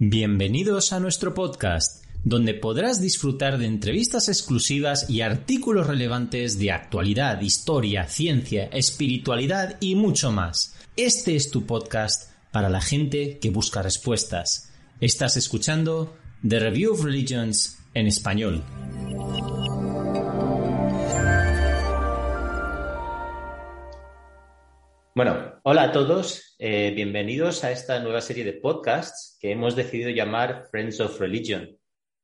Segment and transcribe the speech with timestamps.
[0.00, 7.40] Bienvenidos a nuestro podcast, donde podrás disfrutar de entrevistas exclusivas y artículos relevantes de actualidad,
[7.40, 10.76] historia, ciencia, espiritualidad y mucho más.
[10.96, 14.72] Este es tu podcast para la gente que busca respuestas.
[15.00, 18.62] Estás escuchando The Review of Religions en español.
[25.16, 30.08] Bueno, hola a todos, eh, bienvenidos a esta nueva serie de podcasts que hemos decidido
[30.08, 31.76] llamar Friends of Religion.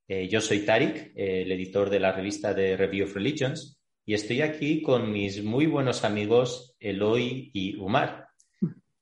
[0.09, 4.15] Eh, yo soy Tarik, eh, el editor de la revista de Review of Religions, y
[4.15, 8.29] estoy aquí con mis muy buenos amigos Eloy y Umar.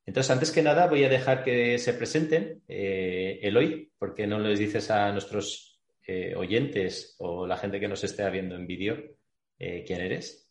[0.06, 2.64] Entonces, antes que nada, voy a dejar que se presenten.
[2.66, 5.80] Eloy, ¿por qué no les dices a nuestros
[6.34, 8.96] oyentes o la gente que nos esté viendo en vídeo
[9.56, 10.50] quién eres?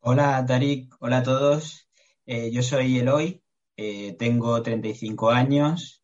[0.00, 1.85] Hola, Tarik, hola a todos.
[2.26, 3.40] Eh, yo soy Eloy,
[3.76, 6.02] eh, tengo 35 años,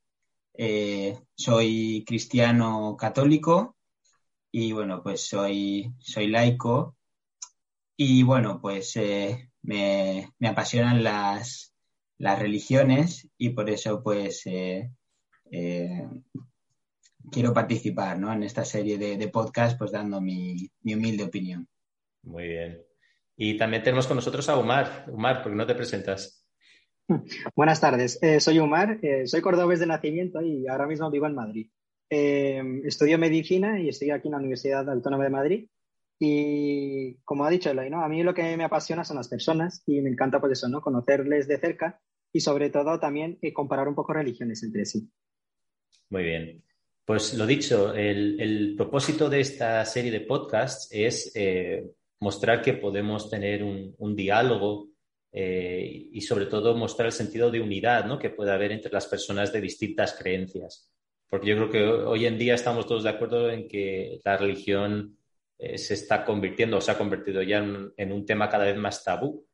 [0.54, 3.76] eh, soy cristiano católico
[4.52, 6.97] y bueno, pues soy, soy laico
[7.97, 8.94] y bueno, pues
[9.62, 11.74] me, apasionan las,
[12.19, 14.44] religiones y por eso pues
[17.32, 21.69] quiero participar en esta serie de, de podcast pues dando mi, mi humilde opinión.
[22.22, 22.91] Muy bien.
[23.44, 25.06] Y también tenemos con nosotros a Omar.
[25.12, 26.46] Omar, ¿por qué no te presentas?
[27.56, 31.34] Buenas tardes, eh, soy Omar, eh, soy cordobés de nacimiento y ahora mismo vivo en
[31.34, 31.68] Madrid.
[32.08, 35.68] Eh, estudio medicina y estoy aquí en la Universidad Autónoma de Madrid.
[36.20, 38.04] Y como ha dicho Eloy, ¿no?
[38.04, 40.80] a mí lo que me apasiona son las personas y me encanta pues eso, ¿no?
[40.80, 42.00] conocerles de cerca
[42.32, 45.10] y sobre todo también comparar un poco religiones entre sí.
[46.10, 46.62] Muy bien.
[47.04, 51.32] Pues lo dicho, el, el propósito de esta serie de podcasts es
[52.23, 54.91] mostrar que podemos tener un, diálogo
[55.33, 58.17] eh, y sobre todo mostrar el sentido de unidad ¿no?
[58.17, 60.89] que puede haber entre las personas de distintas creencias.
[61.28, 65.19] Porque yo creo que hoy en día estamos todos de acuerdo en que la religión
[65.59, 69.03] eh, se está convirtiendo o se ha convertido ya en, un tema cada vez más
[69.03, 69.44] tabú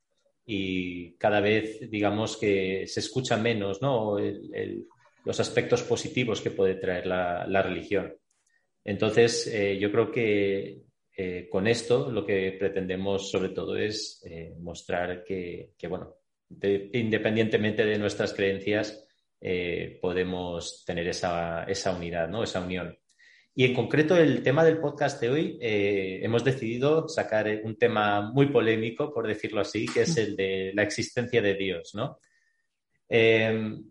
[0.44, 4.18] y cada vez, digamos, que se escucha menos ¿no?
[5.24, 8.14] los aspectos positivos que puede traer la, religión.
[8.84, 10.87] Entonces, eh, yo creo que
[11.20, 16.14] eh, con esto lo que pretendemos sobre todo es eh, mostrar que, bueno,
[16.92, 19.04] independientemente de nuestras creencias,
[19.40, 22.44] eh, podemos tener esa, unidad, ¿no?
[22.44, 22.96] esa unión.
[23.52, 28.46] Y en concreto el tema del podcast de hoy, hemos decidido sacar un tema muy
[28.46, 32.20] polémico, por decirlo así, que es el de la existencia de Dios, ¿no?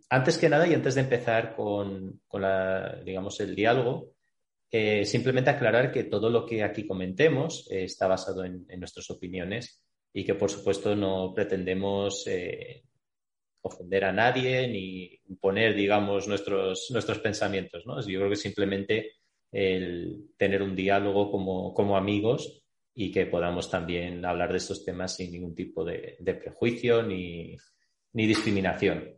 [0.09, 2.43] antes que nada y antes de empezar con, con
[3.03, 4.13] digamos, el diálogo,
[4.69, 9.81] eh, simplemente aclarar que todo lo que aquí comentemos eh, está basado en, nuestras opiniones
[10.11, 12.83] y que, por supuesto, no pretendemos eh,
[13.61, 17.85] ofender a nadie ni imponer, digamos, nuestros, nuestros pensamientos.
[17.85, 18.01] ¿no?
[18.01, 19.11] Yo creo que simplemente
[19.51, 22.61] el tener un diálogo como, amigos
[22.93, 27.55] y que podamos también hablar de estos temas sin ningún tipo de, prejuicio ni,
[28.11, 29.15] discriminación.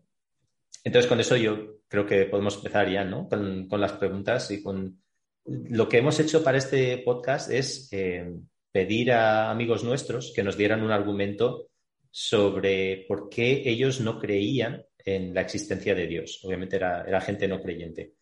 [0.84, 3.28] Entonces, con eso yo creo que podemos empezar ya, ¿no?
[3.28, 5.02] Con las preguntas y con
[5.46, 8.32] lo que hemos hecho para este podcast es eh,
[8.72, 11.70] pedir a amigos nuestros que nos dieran un argumento
[12.12, 16.40] sobre por qué ellos no creían en la existencia de Dios.
[16.44, 18.14] Obviamente era, gente no creyente.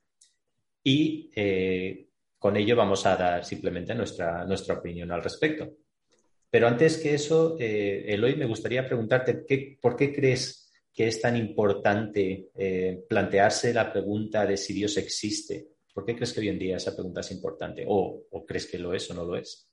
[0.83, 2.07] Y eh,
[2.37, 5.69] con ello vamos a dar simplemente nuestra, nuestra opinión al respecto.
[6.49, 9.45] Pero antes que eso, eh, Eloy, me gustaría preguntarte
[9.81, 12.49] por qué crees que es tan importante
[13.07, 16.93] plantearse la pregunta de si Dios existe ¿Por qué crees que hoy en día esa
[16.93, 17.83] pregunta es importante?
[17.87, 19.67] ¿O, crees que lo es o no lo es?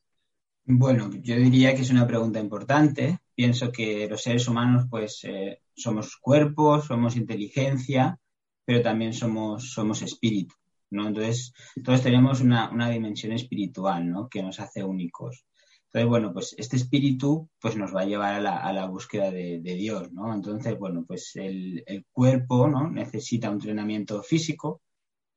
[0.65, 3.19] Bueno, yo diría que es una pregunta importante.
[3.35, 8.19] Pienso que los seres humanos, pues, eh, somos cuerpos, somos inteligencia,
[8.65, 10.55] pero también somos, somos espíritu,
[10.89, 11.09] ¿no?
[11.09, 11.53] Entonces,
[11.85, 14.27] todos tenemos una, dimensión espiritual, ¿no?
[14.31, 15.45] Que nos hace únicos.
[15.89, 20.11] Entonces, bueno, pues este espíritu pues nos va a llevar a la, búsqueda de, Dios,
[20.11, 20.33] ¿no?
[20.33, 22.91] Entonces, bueno, pues el, el, cuerpo, ¿no?
[22.91, 24.81] Necesita un entrenamiento físico,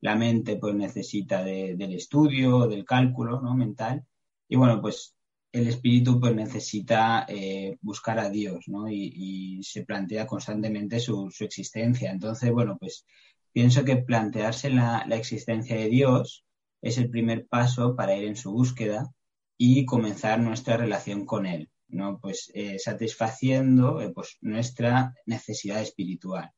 [0.01, 3.55] la mente pues necesita del estudio, del cálculo ¿no?
[3.55, 4.05] mental
[4.47, 5.15] y bueno, pues
[5.51, 8.89] el espíritu pues necesita eh, buscar a Dios ¿no?
[8.89, 12.11] y, se plantea constantemente su, existencia.
[12.11, 13.05] Entonces, bueno, pues
[13.51, 16.45] pienso que plantearse la, existencia de Dios
[16.81, 19.11] es el primer paso para ir en su búsqueda
[19.57, 22.19] y comenzar nuestra relación con Él, ¿no?
[22.19, 26.51] Pues eh, satisfaciendo eh, pues, nuestra necesidad espiritual.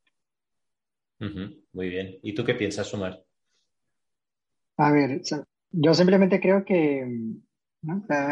[1.19, 2.17] Muy bien.
[2.21, 3.23] ¿Y tú qué piensas, Omar?
[4.81, 5.21] A ver,
[5.71, 7.01] yo simplemente creo que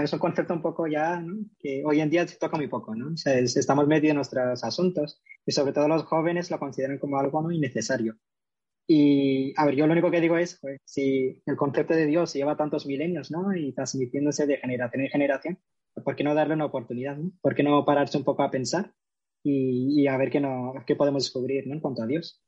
[0.04, 1.22] es un concepto un poco ya
[1.60, 3.14] que hoy en día se toca muy poco, ¿no?
[3.26, 7.52] estamos metidos en nuestros asuntos y sobre todo los jóvenes lo consideran como algo ¿no?
[7.52, 8.16] innecesario.
[8.88, 12.34] Y, a ver, yo lo único que digo es, pues, si el concepto de Dios
[12.34, 13.54] lleva tantos milenios, ¿no?
[13.54, 15.60] Y transmitiéndose de generación en generación,
[16.06, 17.34] ¿por qué no darle una oportunidad, ¿no?
[17.42, 18.94] ¿Por qué no pararse un poco a pensar
[19.44, 21.74] y, a ver qué, no, qué podemos descubrir, ¿no?
[21.74, 22.42] En cuanto a Dios.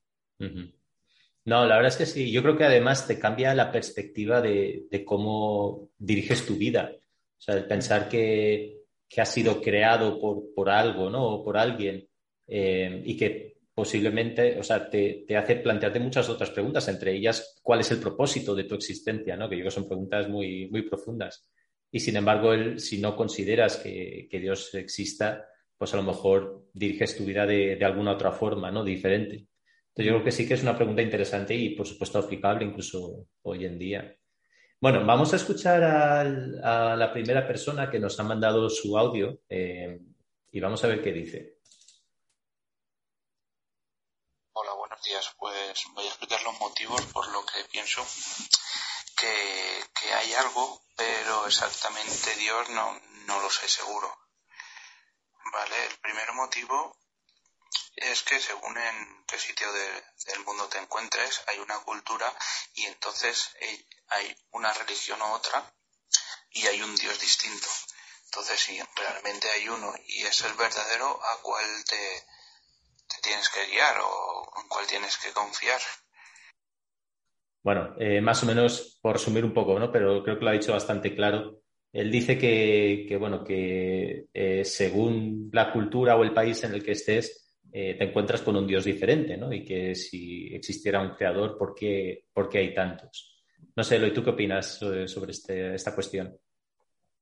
[1.49, 2.31] No, la verdad es que sí.
[2.31, 6.91] Yo creo que además te cambia la perspectiva de, cómo diriges tu vida.
[6.93, 11.25] O sea, el pensar que, que has sido creado por, por algo, ¿no?
[11.25, 12.07] O por alguien
[12.47, 17.79] eh, y que posiblemente, o sea, te, hace plantearte muchas otras preguntas, entre ellas, ¿cuál
[17.79, 19.37] es el propósito de tu existencia?
[19.37, 19.47] ¿no?
[19.47, 21.47] Que yo creo que son preguntas muy, muy profundas.
[21.91, 25.47] Y sin embargo, si no consideras que, Dios exista,
[25.77, 28.83] pues a lo mejor diriges tu vida de, alguna otra forma, ¿no?
[28.83, 29.47] Diferente.
[30.03, 33.65] Yo creo que sí que es una pregunta interesante y, por supuesto, aplicable incluso hoy
[33.65, 34.15] en día.
[34.79, 39.99] Bueno, vamos a escuchar a, la primera persona que nos ha mandado su audio eh,
[40.51, 41.59] y vamos a ver qué dice.
[45.03, 45.33] días.
[45.37, 48.05] Pues voy a explicar los motivos por lo que pienso
[49.15, 54.11] que, hay algo, pero exactamente Dios no, no lo sé seguro.
[55.53, 56.97] Vale, el primer motivo
[58.01, 62.31] es que según en qué sitio del mundo te encuentres, hay una cultura
[62.73, 63.51] y entonces
[64.09, 65.71] hay una religión u otra
[66.51, 67.67] y hay un Dios distinto.
[68.25, 72.23] Entonces, si realmente hay uno y es el verdadero, ¿a cuál te,
[73.21, 75.79] tienes que guiar o en cuál tienes que confiar.
[77.63, 79.91] Bueno, eh, más o menos por resumir un poco, ¿no?
[79.91, 81.61] Pero creo que lo ha dicho bastante claro.
[81.91, 86.91] Él dice que, bueno, que eh, según la cultura o el país en el que
[86.91, 89.53] estés, eh, te encuentras con un Dios diferente, ¿no?
[89.53, 93.43] Y que si existiera un creador, ¿por qué, hay tantos?
[93.75, 96.35] No sé, Eloy, ¿tú qué opinas sobre, este, esta cuestión?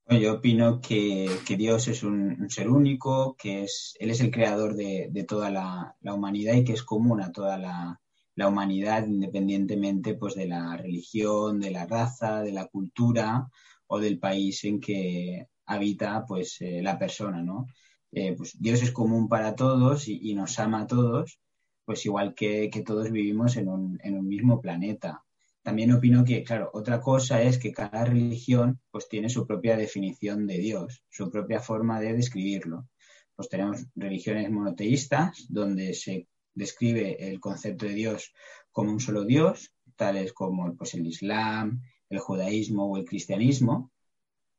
[0.10, 5.26] Yo opino que, Dios es un, ser único, que es, Él es el creador de,
[5.28, 8.00] toda la, humanidad y que es común a toda la,
[8.48, 13.50] humanidad, independientemente pues, de la religión, de la raza, de la cultura
[13.88, 17.42] o del país en que habita pues, eh, la persona.
[17.42, 17.68] ¿no?
[18.12, 21.40] Eh, pues Dios es común para todos y, nos ama a todos,
[21.86, 25.24] pues igual que, todos vivimos en un, en un mismo planeta
[25.68, 30.48] también opino que, claro, otra cosa es que cada religión pues tiene su propia definición
[30.48, 32.88] de Dios, su propia forma de describirlo.
[33.36, 38.34] Pues tenemos religiones monoteístas donde se describe el concepto de Dios
[38.72, 43.92] como un solo Dios, tales como pues, el Islam, el judaísmo o el cristianismo.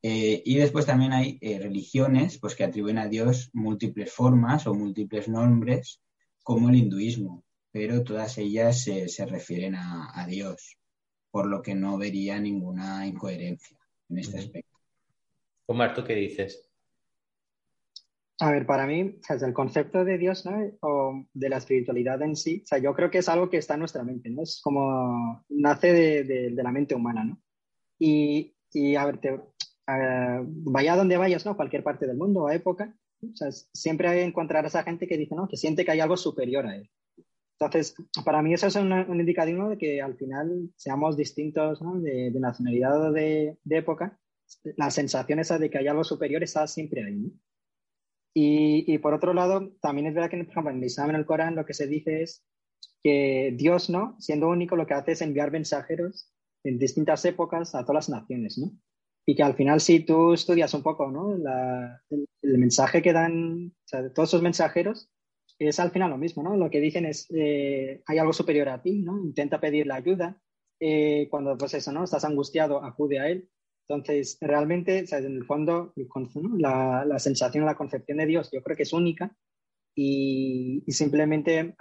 [0.02, 4.74] Eh, y después también hay eh, religiones pues, que atribuyen a Dios múltiples formas o
[4.74, 6.00] múltiples nombres,
[6.42, 10.78] como el hinduismo, pero todas ellas se refieren a Dios
[11.30, 13.78] por lo que no vería ninguna incoherencia
[14.08, 14.76] en este aspecto.
[15.66, 16.68] Omar, ¿tú qué dices?
[18.40, 20.56] A ver, para mí, el concepto de Dios ¿no?
[20.80, 23.74] o de la espiritualidad en sí, o sea, yo creo que es algo que está
[23.74, 24.42] en nuestra mente, ¿no?
[24.42, 27.40] Es como nace de, la mente humana, ¿no?
[27.98, 28.54] Y,
[28.96, 29.40] a ver, te,
[29.88, 31.56] vaya donde vayas, ¿no?
[31.56, 35.48] Cualquier parte del mundo o época, o sea, siempre encontrarás a gente que dice, ¿no?
[35.48, 36.90] Que siente que hay algo superior a él.
[37.60, 37.94] Entonces,
[38.24, 43.12] para mí eso es un, indicativo de que al final seamos distintos de, nacionalidad o
[43.12, 44.18] de, época.
[44.76, 47.32] La sensación esa de que hay algo superior está siempre ahí.
[48.34, 51.26] Y, por otro lado, también es verdad que, por ejemplo, en el Islam, en el
[51.26, 52.44] Corán, lo que se dice es
[53.02, 54.14] que Dios, ¿no?
[54.20, 56.32] Siendo único, lo que hace es enviar mensajeros
[56.62, 58.70] en distintas épocas a todas las naciones, ¿no?
[59.28, 61.34] Y que al final, si tú estudias un poco, ¿no?
[61.34, 65.10] el, mensaje que dan, o sea, todos esos mensajeros
[65.58, 66.56] es al final lo mismo, ¿no?
[66.56, 69.22] Lo que dicen es, eh, hay algo superior a ti, ¿no?
[69.22, 70.40] Intenta pedir la ayuda.
[70.80, 72.04] Eh, cuando, pues eso, ¿no?
[72.04, 73.50] Estás angustiado, acude a él.
[73.86, 75.92] Entonces, realmente, en el fondo,
[76.56, 79.36] la, la, sensación, la concepción de Dios, yo creo que es única
[79.94, 81.76] y, simplemente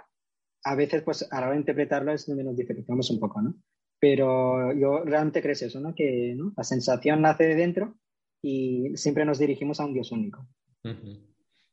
[0.64, 3.54] a veces, pues, a la hora de interpretarlo es donde nos diferenciamos un poco, ¿no?
[4.00, 5.94] Pero yo realmente creo eso, ¿no?
[5.94, 7.98] Que la sensación nace de dentro
[8.40, 10.46] y siempre nos dirigimos a un Dios único.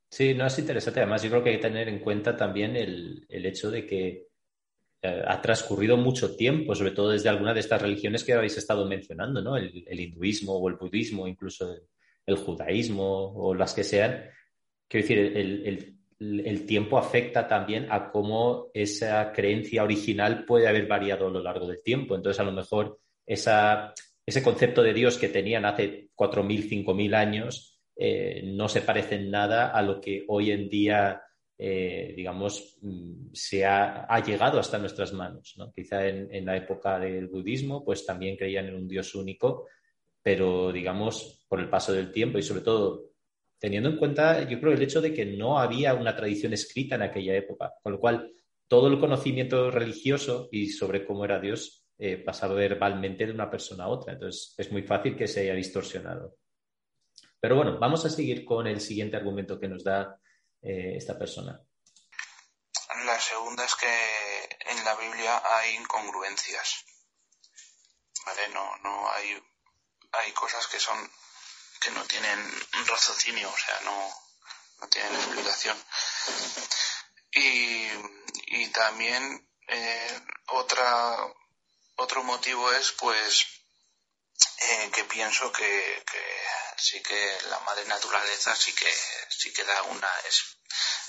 [0.09, 1.01] Sí, no es interesante.
[1.01, 4.27] Además, yo creo que hay que tener en cuenta también el, hecho de que
[5.01, 8.87] eh, ha transcurrido mucho tiempo, sobre todo desde alguna de estas religiones que habéis estado
[8.87, 9.57] mencionando, ¿no?
[9.57, 11.75] El, hinduismo o el budismo, incluso
[12.25, 14.29] el, judaísmo o las que sean.
[14.87, 15.94] Quiero decir, el,
[16.65, 21.83] tiempo afecta también a cómo esa creencia original puede haber variado a lo largo del
[21.83, 22.15] tiempo.
[22.15, 28.41] Entonces, a lo mejor ese concepto de Dios que tenían hace 4.000, 5.000 años eh,
[28.43, 31.21] no se parecen nada a lo que hoy en día,
[31.57, 35.55] eh, digamos, mm, se ha, llegado hasta nuestras manos.
[35.73, 39.67] Quizá en, la época del budismo, pues también creían en un Dios único,
[40.21, 43.14] pero digamos, por el paso del tiempo y sobre todo
[43.65, 47.01] teniendo en cuenta, yo creo, el hecho de que no había una tradición escrita en
[47.01, 48.31] aquella época, con lo cual
[48.67, 53.85] todo el conocimiento religioso y sobre cómo era Dios eh, pasa verbalmente de una persona
[53.85, 54.13] a otra.
[54.13, 56.35] Entonces, es muy fácil que se haya distorsionado.
[57.39, 60.15] Pero bueno, vamos a seguir con el siguiente argumento que nos da
[60.61, 61.59] eh, esta persona.
[63.03, 66.85] La segunda es que en la Biblia hay incongruencias.
[68.27, 68.41] ¿Vale?
[68.53, 69.29] No, no hay,
[70.11, 70.99] hay cosas que son
[71.79, 74.13] que no tienen raciocinio, o sea, no,
[74.81, 75.77] no tienen explicación.
[77.31, 77.87] Y,
[78.47, 81.17] y también eh, otra,
[81.95, 83.45] otro motivo es pues
[84.57, 86.43] eh, que pienso que, que,
[86.77, 88.91] sí que la madre naturaleza sí que
[89.29, 90.11] sí que da una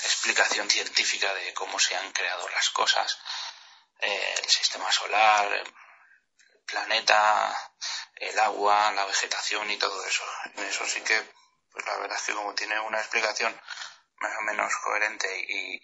[0.03, 3.19] explicación científica de cómo se han creado las cosas,
[4.01, 5.75] eh, el sistema solar, el
[6.65, 7.73] planeta,
[8.17, 10.25] el agua, la vegetación y todo eso.
[10.55, 11.15] En eso sí que,
[11.71, 13.55] pues la verdad es que como tiene una explicación
[14.21, 15.81] más o menos coherente y,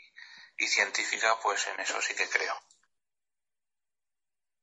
[0.59, 2.55] y científica, pues en eso sí que creo.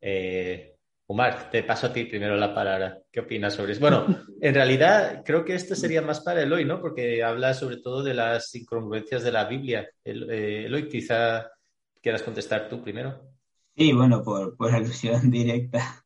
[0.01, 0.75] Eh,
[1.07, 2.99] Omar, te paso a ti primero la palabra.
[3.11, 3.81] ¿Qué opinas sobre eso?
[3.81, 4.05] Bueno,
[4.41, 6.79] en realidad creo que esto sería más para Eloy, ¿no?
[6.79, 9.89] Porque habla sobre todo de las incongruencias de la Biblia.
[10.03, 11.49] Eh, Eloy, quizá
[12.01, 13.21] quieras contestar tú primero.
[13.75, 16.05] Sí, bueno, por, por alusión directa.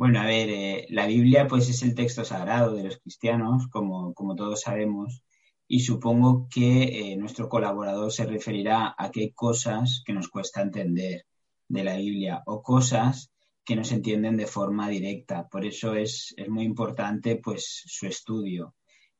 [0.00, 4.14] Bueno, a ver, eh, la Biblia pues es el texto sagrado de los cristianos, como,
[4.14, 5.22] como todos sabemos,
[5.68, 11.26] y supongo que eh, nuestro colaborador se referirá a qué cosas que nos cuesta entender
[11.68, 13.30] de la Biblia o cosas
[13.62, 15.46] que no se entienden de forma directa.
[15.48, 18.74] Por eso es, muy importante pues, su estudio.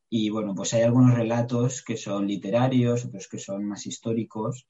[0.09, 4.67] Y bueno, pues hay algunos relatos que son literarios, otros que son más históricos.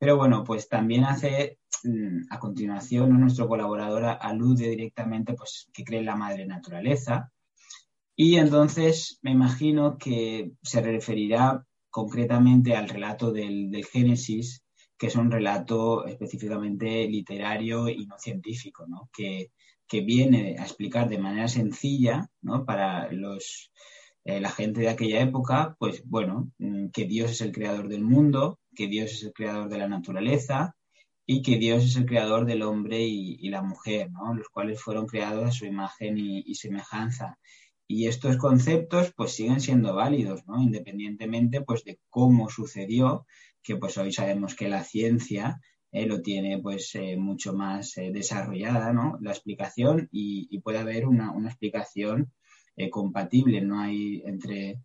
[0.00, 6.00] Pero bueno, pues también hace, mm, a continuación, nuestro colaborador alude directamente pues, que cree
[6.00, 7.30] en la madre naturaleza.
[8.16, 14.64] Y entonces me imagino que se referirá concretamente al relato del, del Génesis
[14.98, 19.08] que es un relato específicamente literario y no científico, ¿no?
[19.10, 19.50] Que,
[19.90, 22.64] que viene a explicar de manera sencilla ¿no?
[22.64, 23.72] para los,
[24.24, 28.02] eh, la gente de aquella época, pues bueno, mm, que Dios es el creador del
[28.02, 30.76] mundo, que Dios es el creador de la naturaleza
[31.26, 35.44] y que Dios es el creador del hombre y, la mujer, los cuales fueron creados
[35.46, 37.38] a su imagen y, y, semejanza.
[37.86, 40.60] Y estos conceptos pues siguen siendo válidos, ¿no?
[40.60, 43.26] independientemente pues, de cómo sucedió
[43.62, 45.60] que pues hoy sabemos que la ciencia
[45.92, 49.18] eh, lo tiene pues eh, mucho más desarrollada, ¿no?
[49.20, 52.32] La explicación y, puede haber una, explicación
[52.88, 54.78] compatible, no hay entre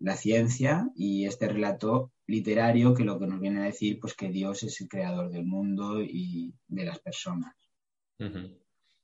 [0.00, 4.28] la ciencia y este relato literario que lo que nos viene a decir pues que
[4.28, 7.54] Dios es el creador del mundo y de las personas.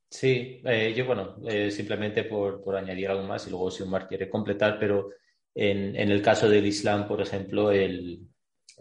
[0.09, 0.63] Sí,
[0.97, 1.37] yo bueno,
[1.71, 5.11] simplemente por, por, añadir algo más y luego si Omar quiere completar, pero
[5.55, 8.31] en, en el caso del Islam, por ejemplo, el,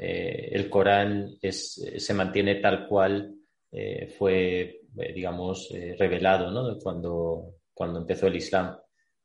[0.02, 3.36] eh, el Corán se mantiene tal cual
[3.70, 6.80] eh, fue, eh, digamos, revelado ¿no?
[6.80, 8.78] cuando, cuando empezó el Islam.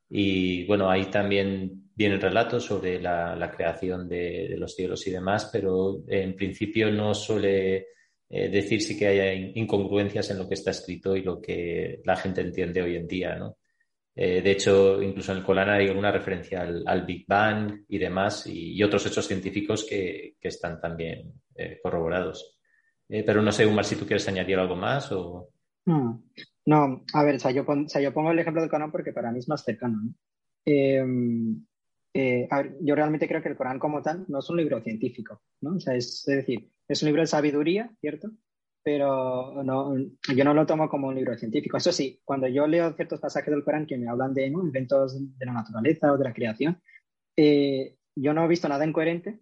[0.08, 6.02] Y bueno, ahí también vienen relatos sobre la, creación de, los cielos y demás, pero
[6.08, 7.87] en principio no suele
[8.28, 12.40] decir sí que haya incongruencias en lo que está escrito y lo que la gente
[12.40, 13.58] entiende hoy en día, ¿no?
[14.16, 18.46] Eh, de hecho, incluso en el Corán hay alguna referencia al, Big Bang y demás,
[18.46, 22.58] y, otros hechos científicos que, están también eh, corroborados.
[23.08, 25.50] Eh, pero no sé, Umar, si tú quieres añadir algo más o...
[25.84, 26.12] Hmm.
[26.66, 29.99] No, a ver, yo, pongo el ejemplo del Corán porque para mí es más cercano.
[30.64, 31.64] Em,
[32.14, 35.76] yo realmente creo que el Corán como tal no es un libro científico, ¿no?
[35.76, 38.30] O sea, es decir, es un libro de sabiduría, ¿cierto?
[38.85, 39.97] pero no,
[40.37, 41.78] yo no lo tomo como un libro científico.
[41.78, 45.47] Eso sí, cuando yo leo ciertos pasajes del Corán que me hablan de eventos de
[45.47, 46.83] la naturaleza o de la creación,
[47.35, 49.40] eh, yo no he visto nada incoherente.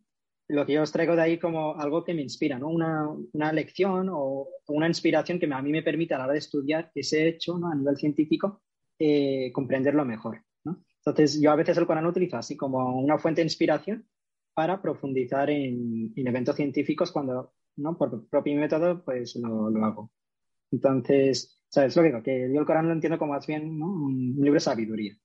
[0.48, 2.68] Lo que yo os traigo de ahí como algo que me inspira, ¿no?
[2.68, 6.40] una, una lección o una inspiración que a mí me permite a la hora de
[6.40, 7.68] estudiar ese hecho ¿no?
[7.70, 8.62] a nivel científico
[8.98, 10.42] eh, comprenderlo mejor.
[10.64, 10.82] ¿no?
[10.98, 14.06] Entonces, yo a veces el Corán lo utilizo así como una fuente de inspiración
[14.54, 17.96] para profundizar en, en eventos científicos cuando ¿no?
[17.96, 20.10] Por propio método, pues lo, hago.
[20.70, 22.22] Entonces, ¿sabes lo que digo?
[22.22, 25.16] Que yo el Corán lo entiendo como más bien un libro de sabiduría.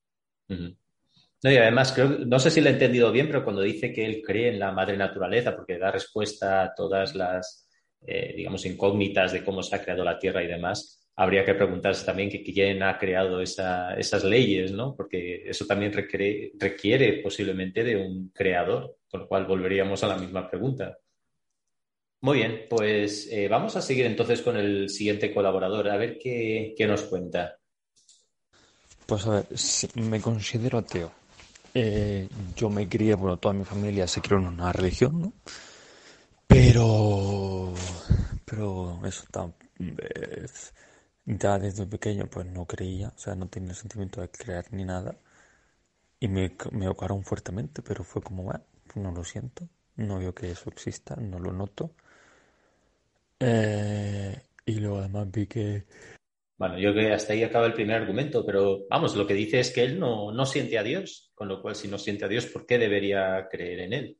[1.43, 4.05] No, y además, creo, no sé si lo he entendido bien, pero cuando dice que
[4.05, 7.69] él cree en la madre naturaleza, porque da respuesta a todas las,
[8.05, 12.05] eh, digamos, incógnitas de cómo se ha creado la Tierra y demás, habría que preguntarse
[12.05, 14.95] también que quién ha creado esas leyes, ¿no?
[14.95, 20.47] Porque eso también requiere, posiblemente de un creador, con lo cual volveríamos a la misma
[20.49, 20.97] pregunta.
[22.21, 26.75] Muy bien, pues eh, vamos a seguir entonces con el siguiente colaborador, a ver qué,
[26.87, 27.57] nos cuenta.
[29.07, 29.45] Pues a ver,
[29.95, 31.11] me considero ateo.
[31.73, 35.33] Eh, yo me crié, bueno, toda mi familia se crió en una religión, ¿no?
[36.47, 37.73] Pero,
[38.45, 39.51] pero eso está...
[41.25, 44.85] ya desde pequeño pues no creía, o sea, no tenía el sentimiento de creer ni
[44.85, 45.17] nada.
[46.19, 48.63] Y me, me ahogaron fuertemente, pero fue como, bueno,
[48.95, 51.91] no lo siento, no veo que eso exista, no lo noto.
[53.39, 55.85] Eh, y luego además vi que...
[56.57, 59.59] Bueno, yo creo que hasta ahí acaba el primer argumento, pero vamos, lo que dice
[59.59, 62.27] es que él no, no siente a Dios, con lo cual si no siente a
[62.27, 64.17] Dios, ¿por qué debería creer en él?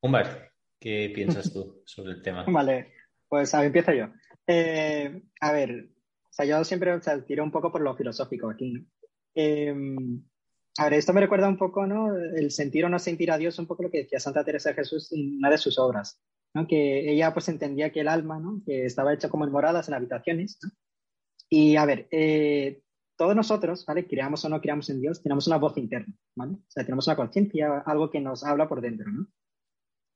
[0.00, 2.44] Umar, ¿qué piensas tú sobre el tema?
[2.46, 2.92] Vale,
[3.28, 4.06] pues a empiezo yo.
[4.46, 8.48] Eh, a ver, o sea, yo siempre o sea, tiro un poco por lo filosófico
[8.48, 8.72] aquí.
[8.72, 8.84] ¿no?
[9.34, 9.74] Eh,
[10.78, 12.16] a ver, esto me recuerda un poco, ¿no?
[12.16, 14.76] El sentir o no sentir a Dios, un poco lo que decía Santa Teresa de
[14.76, 16.22] Jesús en una de sus obras,
[16.54, 16.68] ¿no?
[16.68, 18.62] Que ella pues entendía que el alma, ¿no?
[18.64, 20.70] Que estaba hecha como en moradas, en habitaciones, ¿no?
[21.48, 22.80] Y a ver, eh,
[23.20, 24.06] todos nosotros, ¿vale?
[24.06, 26.54] Creamos o no creamos en Dios, tenemos una voz interna, ¿vale?
[26.54, 29.26] O sea, tenemos una conciencia, algo que nos habla por dentro, ¿no?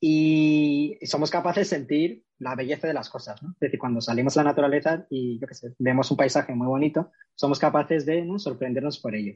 [0.01, 3.51] Y somos capaces de sentir la belleza de las cosas, ¿no?
[3.51, 6.67] Es decir, cuando salimos a la naturaleza y, yo qué sé, vemos un paisaje muy
[6.67, 8.39] bonito, somos capaces de ¿no?
[8.39, 9.35] sorprendernos por ello.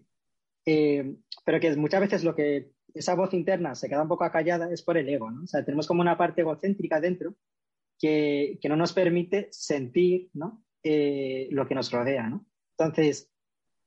[0.64, 4.72] Eh, pero que muchas veces lo que esa voz interna se queda un poco acallada
[4.72, 5.42] es por el ego, ¿no?
[5.42, 7.34] O sea, tenemos como una parte egocéntrica dentro
[7.98, 10.64] que, que no nos permite sentir, ¿no?
[10.82, 12.46] Eh, lo que nos rodea, ¿no?
[12.78, 13.30] Entonces,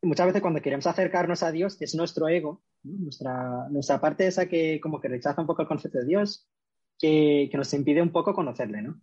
[0.02, 4.80] muchas veces cuando queremos acercarnos a Dios es nuestro ego, nuestra, nuestra parte esa que
[4.82, 6.50] como que rechaza un poco el concepto de Dios,
[6.98, 9.02] que, que nos impide un poco conocerle, ¿no?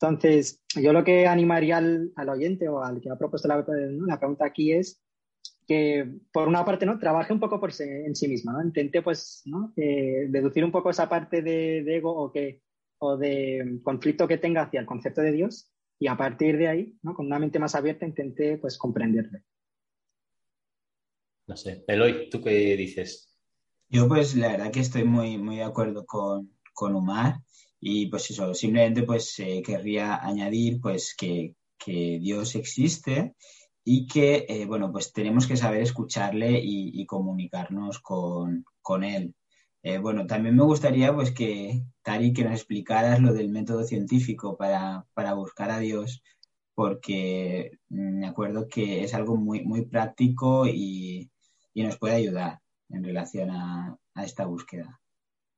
[0.00, 4.44] Entonces, yo lo que animaría al, al oyente o al que ha propuesto la, pregunta
[4.44, 5.02] aquí es
[5.66, 8.62] que por una parte no trabaje un poco por en sí misma ¿no?
[8.62, 9.42] intente pues.
[9.76, 12.62] Eh, deducir un poco esa parte de, de, ego o que
[12.98, 16.98] o de conflicto que tenga hacia el concepto de Dios y a partir de ahí
[17.02, 17.14] ¿no?
[17.14, 19.42] con una mente más abierta intente pues comprenderle
[21.46, 23.36] no sé Eloy tú qué dices
[23.88, 27.40] yo pues la verdad que estoy muy muy de acuerdo con, con Umar
[27.80, 33.34] y pues eso simplemente pues eh, querría añadir pues que, que Dios existe
[33.88, 39.36] y que, eh, bueno, pues tenemos que saber escucharle y, y comunicarnos con, con él.
[39.84, 44.56] Eh, bueno, también me gustaría, pues, que, Tari, que nos explicaras lo del método científico
[44.56, 46.24] para, para buscar a Dios,
[46.74, 51.30] porque me acuerdo que es algo muy, muy práctico y,
[51.76, 52.58] y nos puede ayudar
[52.88, 54.98] en relación a, a, esta búsqueda.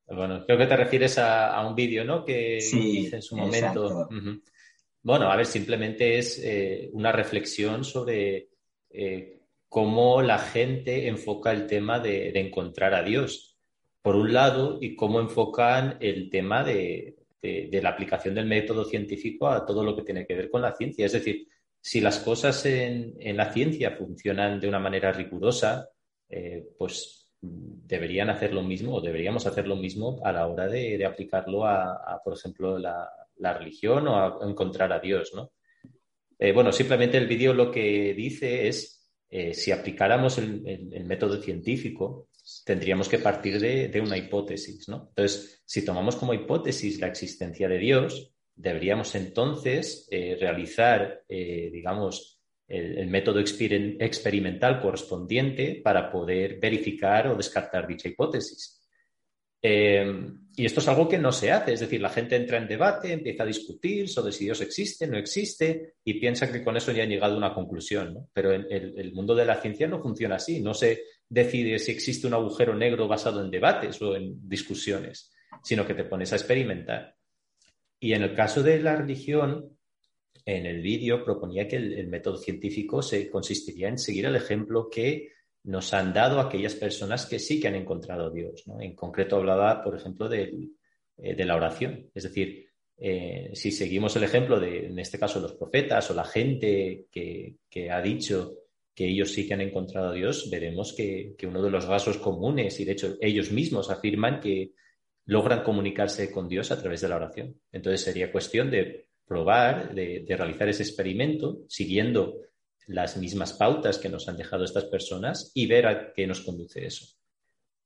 [0.05, 2.25] Bueno, creo que te refieres a, a un vídeo, ¿no?
[2.25, 4.09] Que sí, hice en su momento.
[4.11, 4.43] Uh -huh.
[5.01, 8.49] Bueno, a ver, simplemente es eh, una reflexión sobre
[8.91, 13.57] eh, cómo la gente enfoca el tema de, de, encontrar a Dios,
[14.03, 18.85] por un lado, y cómo enfocan el tema de, de, de, la aplicación del método
[18.85, 21.07] científico a todo lo que tiene que ver con la ciencia.
[21.07, 21.47] Es decir,
[21.81, 25.91] si las cosas en, en la ciencia funcionan de una manera rigurosa,
[26.29, 31.05] eh, pues deberían hacer lo mismo o deberíamos hacer lo mismo a la hora de,
[31.07, 35.53] aplicarlo a, por ejemplo, la, la religión o a encontrar a Dios, ¿no?
[36.39, 42.29] Eh, bueno, simplemente el vídeo lo que dice es, eh, si aplicáramos el, método científico,
[42.65, 45.07] tendríamos que partir de, de, una hipótesis, ¿no?
[45.11, 52.38] Entonces, si tomamos como hipótesis la existencia de Dios, deberíamos entonces realizar, digamos,
[52.69, 58.79] el, método exper experimental correspondiente para poder verificar o descartar dicha hipótesis.
[59.61, 62.69] Eh, y esto es algo que no se hace, es decir, la gente entra en
[62.69, 66.93] debate, empieza a discutir sobre si Dios existe, no existe, y piensa que con eso
[66.93, 68.29] ya han llegado a una conclusión.
[68.33, 72.27] Pero el, el, mundo de la ciencia no funciona así, no se decide si existe
[72.27, 77.15] un agujero negro basado en debates o en discusiones, sino que te pones a experimentar.
[78.01, 79.78] Y en el caso de la religión,
[80.49, 85.33] en el vídeo proponía que el, método científico se consistiría en seguir el ejemplo que
[85.65, 88.67] nos han dado aquellas personas que sí que han encontrado a Dios.
[88.67, 88.81] ¿no?
[88.81, 90.71] En concreto hablaba, por ejemplo, de,
[91.19, 92.11] eh, de la oración.
[92.15, 96.25] Es decir, eh, si seguimos el ejemplo de, en este caso, los profetas o la
[96.25, 98.55] gente que, que, ha dicho
[98.95, 102.17] que ellos sí que han encontrado a Dios, veremos que, que, uno de los vasos
[102.17, 104.73] comunes, y de hecho ellos mismos afirman que
[105.27, 107.61] logran comunicarse con Dios a través de la oración.
[107.71, 112.41] Entonces sería cuestión de probar, de, realizar ese experimento, siguiendo
[112.87, 116.87] las mismas pautas que nos han dejado estas personas y ver a qué nos conduce
[116.87, 117.07] eso.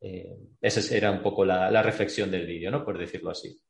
[0.01, 2.85] Eh, esa era un poco la, reflexión del vídeo, ¿no?
[2.85, 3.61] Por decirlo así.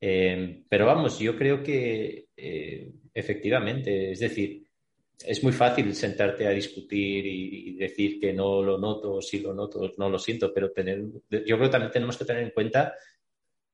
[0.00, 4.64] Eh, pero vamos, yo creo que eh, efectivamente, es decir,
[5.26, 9.52] es muy fácil sentarte a discutir y, y, decir que no lo noto, sí lo
[9.52, 12.94] noto, no lo siento, pero tener, yo creo que también tenemos que tener en cuenta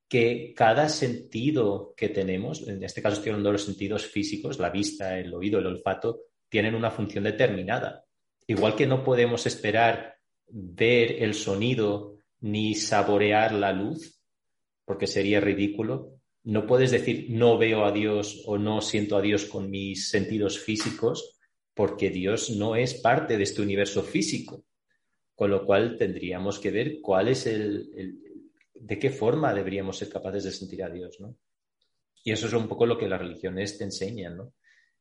[0.07, 4.69] que cada sentido que tenemos, en este caso estoy hablando de los sentidos físicos, la
[4.69, 8.05] vista, el oído, el olfato, tienen una función determinada.
[8.47, 14.21] Igual que no podemos esperar ver el sonido ni saborear la luz,
[14.85, 19.45] porque sería ridículo, no puedes decir no veo a Dios o no siento a Dios
[19.45, 21.39] con mis sentidos físicos,
[21.73, 24.63] porque Dios no es parte de este universo físico.
[25.33, 27.89] Con lo cual tendríamos que ver cuál es el,
[28.75, 31.35] de qué forma deberíamos ser capaces de sentir a Dios, ¿no?
[32.23, 34.53] Y eso es un poco lo que las religiones te enseñan, ¿no?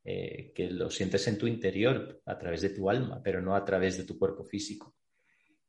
[0.05, 3.65] Eh, que lo sientes en tu interior a través de tu alma, pero no a
[3.65, 4.95] través de tu cuerpo físico.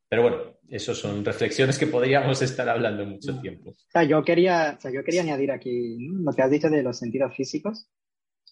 [0.09, 0.37] Pero bueno,
[0.69, 3.71] eso son reflexiones que podríamos estar hablando mucho tiempo.
[3.71, 7.35] O sea, yo quería, yo quería añadir aquí lo que has dicho de los sentidos
[7.35, 7.89] físicos.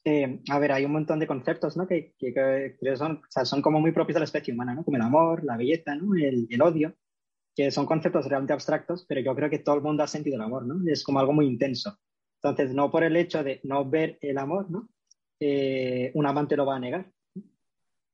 [0.05, 1.87] Eh, a ver, hay un montón de conceptos ¿no?
[1.87, 4.83] que, que, son, son, como muy propios de la especie humana, ¿no?
[4.83, 6.15] como el amor, la belleza, ¿no?
[6.15, 6.95] el, el, odio,
[7.55, 10.41] que son conceptos realmente abstractos, pero yo creo que todo el mundo ha sentido el
[10.41, 10.81] amor, ¿no?
[10.91, 11.99] es como algo muy intenso.
[12.41, 14.89] Entonces, no por el hecho de no ver el amor, ¿no?
[15.39, 17.09] Eh, un amante lo va a negar.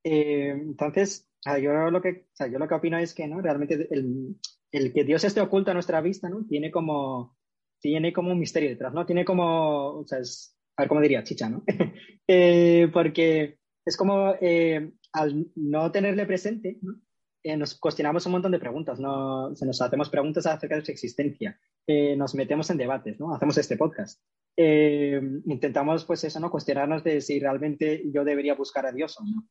[0.03, 1.27] Eh, entonces,
[1.61, 3.41] yo lo que, yo lo que opino es que ¿no?
[3.41, 4.35] realmente el,
[4.71, 6.45] el, que Dios esté oculto a nuestra vista ¿no?
[6.45, 7.37] tiene, como,
[7.79, 9.05] tiene como un misterio detrás, ¿no?
[9.05, 11.63] Tiene como, o sea, es, a ver cómo diría, chicha, ¿no?
[12.27, 17.01] eh, porque es como eh, al no tenerle presente, ¿no?
[17.43, 19.55] Eh, nos cuestionamos un montón de preguntas, ¿no?
[19.55, 23.33] Se nos hacemos preguntas acerca de su existencia, eh, nos metemos en debates, ¿no?
[23.33, 24.21] Hacemos este podcast.
[24.57, 26.51] intentamos, pues eso, ¿no?
[26.51, 29.47] Cuestionarnos de si realmente yo debería buscar a Dios o no.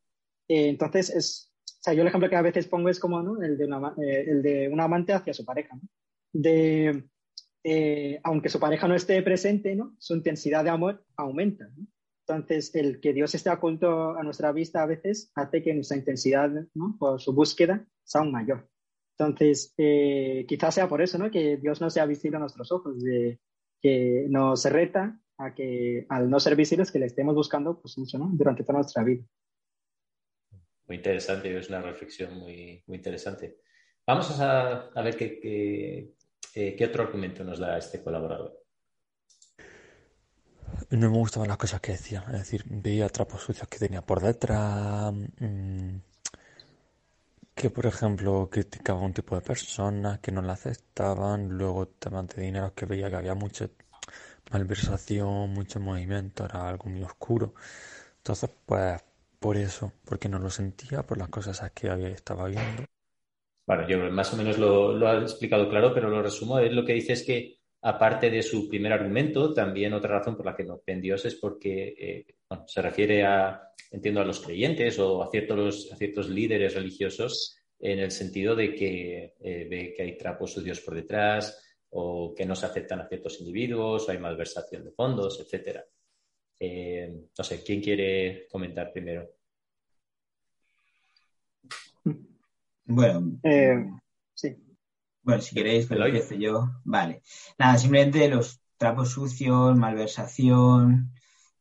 [0.47, 1.49] entonces, es,
[1.79, 3.41] o sea, yo el ejemplo que a veces pongo es como ¿no?
[3.41, 5.79] el, de una, eh, el de un amante hacia su pareja.
[6.33, 7.05] De,
[7.63, 9.95] eh, aunque su pareja no esté presente, ¿no?
[9.97, 11.69] su intensidad de amor aumenta.
[12.29, 16.51] Entonces, el que Dios esté oculto a nuestra vista a veces hace que nuestra intensidad
[16.75, 16.95] ¿no?
[16.99, 18.69] por su búsqueda sea aún mayor.
[19.17, 21.31] Entonces, eh, quizás sea por eso ¿no?
[21.31, 23.39] que Dios no sea visible a nuestros ojos, de,
[23.81, 28.19] que nos reta a que al no ser visibles que le estemos buscando pues, mucho
[28.19, 28.29] ¿no?
[28.31, 29.23] durante toda nuestra vida.
[30.85, 33.57] Muy interesante, es una reflexión muy, muy interesante.
[34.05, 36.13] Vamos a, ver qué,
[36.53, 38.59] eh, qué, otro argumento nos da este colaborador.
[40.91, 44.21] No me gustaban las cosas que decía, es decir, veía trapos sucios que tenía por
[44.21, 45.97] detrás, mm,
[47.55, 52.27] que por ejemplo criticaba a un tipo de personas que no la aceptaban, luego temas
[52.29, 53.69] de dinero que veía que había mucha
[54.51, 57.53] malversación, mucho movimiento, era algo muy oscuro.
[58.17, 59.01] Entonces, pues
[59.39, 62.83] por eso, porque no lo sentía, por las cosas que había, estaba viendo.
[63.67, 66.59] Bueno, yo más o menos lo, lo he explicado claro, pero lo resumo.
[66.59, 70.45] Él lo que dice es que, aparte de su primer argumento, también otra razón por
[70.45, 72.25] la que no creen Dios es porque eh,
[72.65, 73.61] se refiere a,
[73.91, 78.75] entiendo, a los creyentes o a ciertos, a ciertos líderes religiosos en el sentido de
[78.75, 83.07] que eh, ve que hay trapos sucios por detrás o que no se aceptan a
[83.07, 85.83] ciertos individuos o hay malversación de fondos, etcétera.
[86.59, 89.29] Eh, no sé, ¿quién quiere comentar primero?
[92.85, 93.85] Bueno, eh,
[94.33, 94.68] sí.
[95.21, 96.69] Bueno, si queréis, que lo empiezo yo.
[96.83, 97.21] Vale.
[97.57, 101.11] Nada, simplemente los trapos sucios, malversación,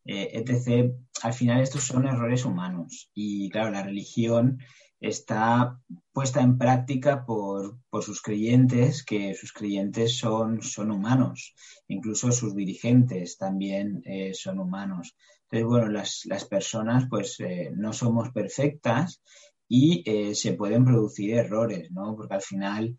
[0.04, 0.94] eh, etc.
[1.22, 3.10] Al final estos son errores humanos.
[3.12, 4.58] Y claro, la religión
[5.00, 5.78] está
[6.12, 11.54] puesta en práctica por, sus creyentes, que sus creyentes son, son humanos,
[11.88, 15.14] incluso sus dirigentes también eh, son humanos.
[15.42, 19.22] Entonces, bueno, las, las personas pues eh, no somos perfectas
[19.68, 20.02] y
[20.34, 22.16] se pueden producir errores, ¿no?
[22.16, 22.96] Porque al final,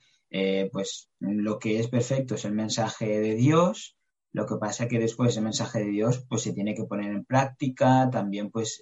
[0.72, 3.98] pues lo que es perfecto es el mensaje de Dios,
[4.32, 7.26] lo que pasa que después el mensaje de Dios pues se tiene que poner en
[7.26, 8.82] práctica, también pues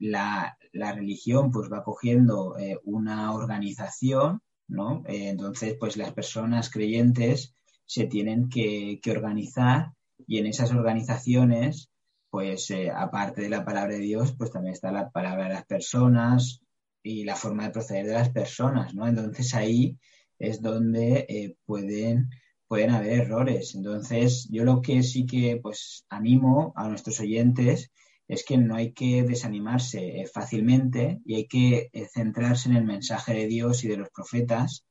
[0.00, 5.02] la, la religión pues va cogiendo eh, una organización, ¿no?
[5.06, 7.54] Eh, entonces, pues las personas creyentes
[7.86, 9.92] se tienen que, organizar
[10.26, 11.90] y en esas organizaciones,
[12.30, 15.66] pues eh, aparte de la palabra de Dios, pues también está la palabra de las
[15.66, 16.60] personas
[17.02, 19.06] y la forma de proceder de las personas, ¿no?
[19.08, 19.98] Entonces ahí
[20.40, 22.30] es donde pueden
[22.70, 23.74] pueden haber errores.
[23.74, 27.90] Entonces, yo lo que sí que pues animo a nuestros oyentes
[28.30, 32.84] es que no hay que desanimarse eh, fácilmente y hay que eh, centrarse en el
[32.84, 34.86] mensaje de Dios y de los profetas,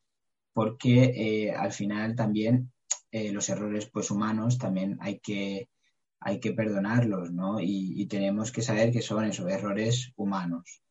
[0.51, 2.71] porque eh, al final también
[3.11, 5.69] los errores pues, humanos también hay que,
[6.19, 7.59] hay que perdonarlos, ¿no?
[7.59, 10.83] Y, tenemos que saber que son esos errores humanos.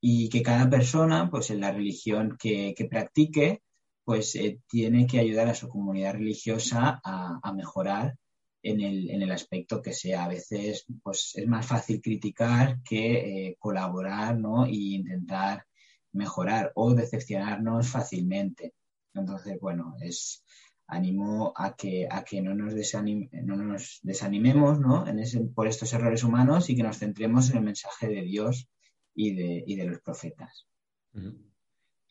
[0.00, 3.62] Y que cada persona, pues en la religión que, practique,
[4.06, 4.38] pues
[4.68, 8.16] tiene que ayudar a su comunidad religiosa a, a mejorar
[8.62, 10.24] en el, en el aspecto que sea.
[10.24, 14.64] A veces pues, es más fácil criticar que eh, colaborar ¿no?
[14.64, 15.66] y intentar
[16.12, 18.74] mejorar o decepcionarnos fácilmente.
[19.12, 20.44] Entonces, bueno, es
[20.86, 25.04] animo a que, a que no, nos no nos desanimemos ¿no?
[25.04, 28.68] En ese, por estos errores humanos y que nos centremos en el mensaje de Dios
[29.16, 30.68] y de, y de los profetas.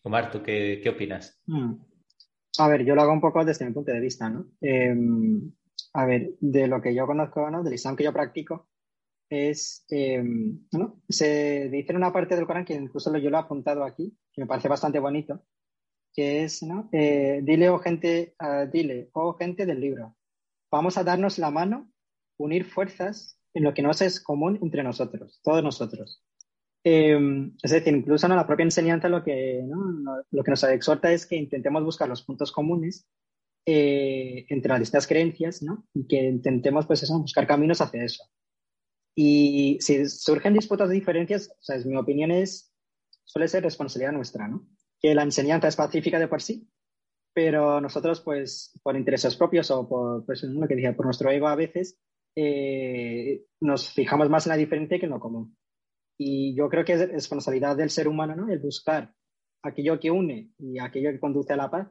[0.06, 1.42] Omar, ¿tú qué, qué opinas?
[1.48, 1.74] Mm.
[2.60, 4.46] A ver, yo lo hago un poco desde mi punto de vista, ¿no?
[4.62, 5.52] Em,
[5.94, 7.64] a ver, de lo que yo conozco, ¿no?
[7.64, 8.70] Del Islam que yo practico,
[9.30, 10.24] es, eh,
[10.72, 11.02] ¿no?
[11.10, 14.42] Se dice en una parte del Corán que incluso yo lo he apuntado aquí, que
[14.42, 15.44] me parece bastante bonito,
[16.14, 16.88] que es, ¿no?
[16.92, 20.16] Eh, dile, oh, gente, uh, dile, oh gente del libro,
[20.72, 21.92] vamos a darnos la mano,
[22.38, 26.24] unir fuerzas en lo que nos es común entre nosotros, todos nosotros.
[26.88, 27.18] Eh,
[27.64, 30.24] es decir, incluso en la propia enseñanza lo que, ¿no?
[30.30, 33.08] lo que nos exhorta es que intentemos buscar los puntos comunes
[33.66, 35.88] eh, entre distintas creencias ¿no?
[35.96, 38.24] y que intentemos pues eso, buscar caminos hacia eso.
[39.16, 42.72] Y si surgen disputas o diferencias, o sea, mi opinión es,
[43.24, 44.68] suele ser responsabilidad nuestra, ¿no?
[45.00, 46.70] Que la enseñanza es pacífica de por sí,
[47.34, 51.48] pero nosotros, pues, por intereses propios o por, pues, lo que dije, por nuestro ego
[51.48, 51.98] a veces,
[52.36, 55.56] eh, nos fijamos más en la diferencia que en lo común.
[56.18, 58.50] Y yo creo que es responsabilidad del ser humano, ¿no?
[58.52, 59.14] El buscar
[59.64, 61.88] aquello que une y aquello que conduce a la paz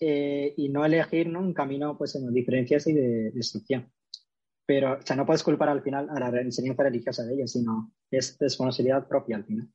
[0.00, 1.40] eh, y no elegir ¿no?
[1.40, 3.90] un camino pues, en diferencias y de destrucción.
[4.64, 7.94] Pero, o sea, no puedes culpar al final a la enseñanza religiosa de ella, sino
[8.10, 9.68] es responsabilidad propia al final.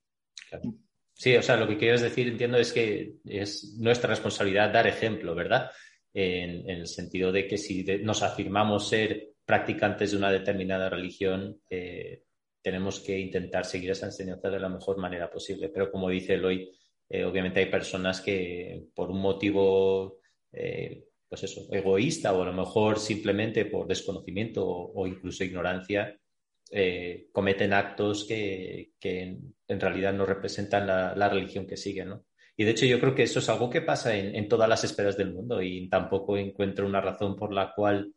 [1.13, 5.33] Sí, o sea, lo que quieres decir, entiendo, es que es nuestra responsabilidad dar ejemplo,
[5.33, 5.71] ¿verdad?
[6.13, 12.23] En, el sentido de que si nos afirmamos ser practicantes de una determinada religión, eh,
[12.63, 15.69] tenemos que intentar seguir esa enseñanza de la mejor manera posible.
[15.69, 16.71] Pero como dice Eloy,
[17.09, 20.19] eh, obviamente hay personas que por un motivo
[20.51, 26.17] eh, pues eso, egoísta o a lo mejor simplemente por desconocimiento o, incluso ignorancia,
[26.71, 32.25] eh, cometen actos que, en, realidad no representan la, religión que siguen, ¿no?
[32.55, 35.17] Y de hecho yo creo que eso es algo que pasa en, todas las esferas
[35.17, 38.13] del mundo y tampoco encuentro una razón por la cual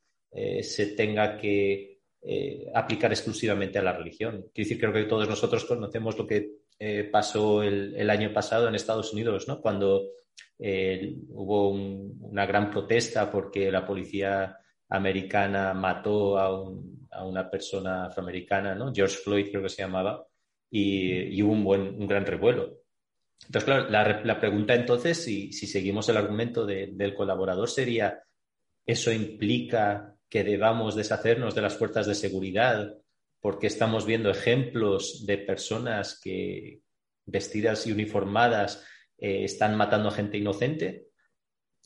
[0.60, 1.95] se tenga que
[2.28, 4.46] eh, aplicar exclusivamente a la religión.
[4.52, 6.66] Quiero decir, creo que todos nosotros conocemos lo que
[7.10, 9.60] pasó el, año pasado en Estados Unidos, ¿no?
[9.60, 10.10] Cuando
[10.58, 14.58] eh, hubo una gran protesta porque la policía
[14.88, 18.92] americana mató a, una persona afroamericana, ¿no?
[18.94, 20.26] George Floyd creo que se llamaba,
[20.70, 22.80] y, hubo un, buen, un gran revuelo.
[23.46, 28.22] Entonces, claro, la, pregunta entonces, si, seguimos el argumento del colaborador, sería,
[28.84, 32.96] ¿eso implica que debamos deshacernos de las fuerzas de seguridad
[33.40, 36.82] porque estamos viendo ejemplos de personas que
[37.26, 38.84] vestidas y uniformadas
[39.18, 41.08] eh, están matando a gente inocente.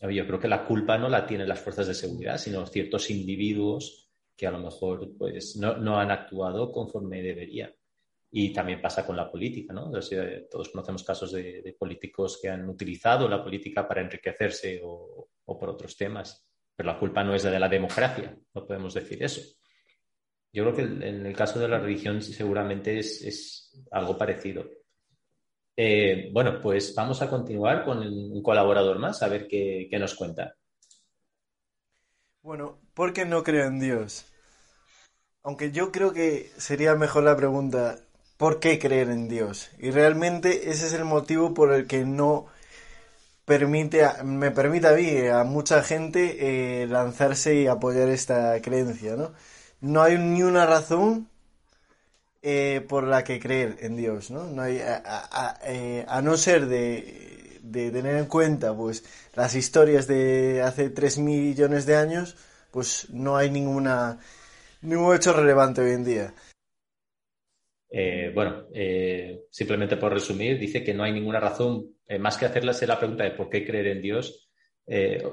[0.01, 4.11] Yo creo que la culpa no la tienen las fuerzas de seguridad, sino ciertos individuos
[4.35, 7.75] que a lo mejor pues, no, han actuado conforme debería.
[8.33, 9.91] Y también pasa con la política, ¿no?
[10.51, 15.95] todos conocemos casos de, políticos que han utilizado la política para enriquecerse o, por otros
[15.97, 16.47] temas.
[16.81, 19.43] Pero la culpa no es de la democracia, no podemos decir eso.
[20.51, 24.65] Yo creo que en el caso de la religión seguramente es algo parecido.
[25.77, 30.55] Eh, bueno, pues vamos a continuar con un colaborador más, a ver qué, nos cuenta.
[32.41, 34.25] Bueno, ¿por qué no creo en Dios?
[35.43, 37.99] Aunque yo creo que sería mejor la pregunta,
[38.39, 39.71] ¿por qué creer en Dios?
[39.79, 42.47] Y realmente ese es el motivo por el que no
[43.45, 49.33] permite, me permite a mí, a mucha gente, eh, lanzarse y apoyar esta creencia, ¿no?
[49.81, 51.29] No hay ni una razón
[52.43, 54.45] eh, por la que creer en Dios, ¿no?
[54.45, 60.89] no hay, a, eh, no ser de, tener en cuenta pues las historias de hace
[60.89, 62.37] 3 millones de años,
[62.71, 64.19] pues no hay ninguna
[64.81, 66.35] ningún hecho relevante hoy en día.
[67.91, 68.67] Eh, bueno,
[69.51, 73.33] simplemente por resumir, dice que no hay ninguna razón, más que hacerle la pregunta de
[73.33, 74.49] por qué creer en Dios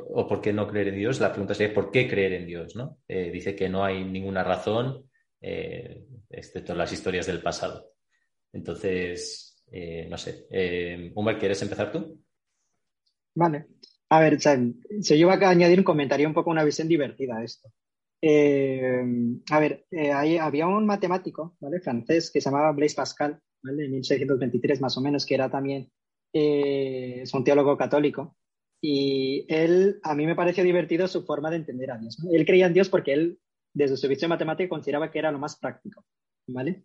[0.09, 2.75] o por qué no creer en Dios, la pregunta sería por qué creer en Dios,
[2.75, 2.99] ¿no?
[3.07, 5.07] dice que no hay ninguna razón
[5.41, 7.91] eh, excepto las historias del pasado.
[8.51, 10.47] Entonces, eh, no sé.
[10.49, 12.21] Eh, ¿quieres empezar tú?
[13.35, 13.67] Vale.
[14.09, 17.69] A ver, se yo a añadir un comentario un poco una visión divertida a esto.
[18.21, 19.03] Eh,
[19.51, 19.85] a ver,
[20.41, 21.79] había un matemático ¿vale?
[21.79, 23.85] francés que se llamaba Blaise Pascal, ¿vale?
[23.85, 25.91] en 1623 más o menos, que era también
[26.33, 28.35] es un teólogo católico.
[28.81, 32.17] Y él, a mí me pareció divertido su forma de entender a Dios.
[32.31, 33.39] Él creía en Dios porque él
[33.73, 36.05] desde su visión matemática consideraba que era lo más práctico,
[36.47, 36.83] ¿vale?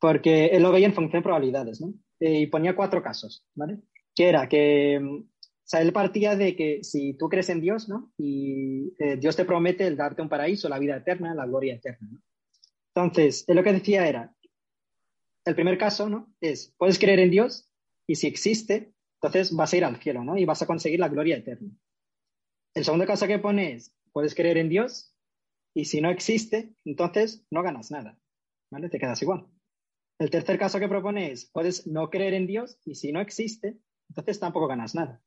[0.00, 1.94] Porque él lo veía en función de probabilidades, ¿no?
[2.20, 3.78] Eh, y ponía cuatro casos, ¿vale?
[4.14, 5.24] Que era que,
[5.68, 8.10] o sea, él partía de que si tú crees en Dios, ¿no?
[8.16, 12.08] Y eh, Dios te promete el darte un paraíso, la vida eterna, la gloria eterna.
[12.94, 14.34] Entonces, él lo que decía era,
[15.44, 16.34] el primer caso, ¿no?
[16.40, 17.70] Es, puedes creer en Dios
[18.06, 20.38] y si existe, entonces vas a ir al cielo, ¿no?
[20.38, 21.70] Y vas a conseguir la gloria eterna.
[22.72, 25.14] El segundo caso que pone es, puedes creer en Dios
[25.74, 28.18] y si no existe, entonces no ganas nada.
[28.70, 28.88] ¿Vale?
[28.88, 29.46] Te quedas igual.
[30.18, 33.78] El tercer caso que propone es, puedes no creer en Dios y si no existe,
[34.08, 35.22] entonces tampoco ganas nada.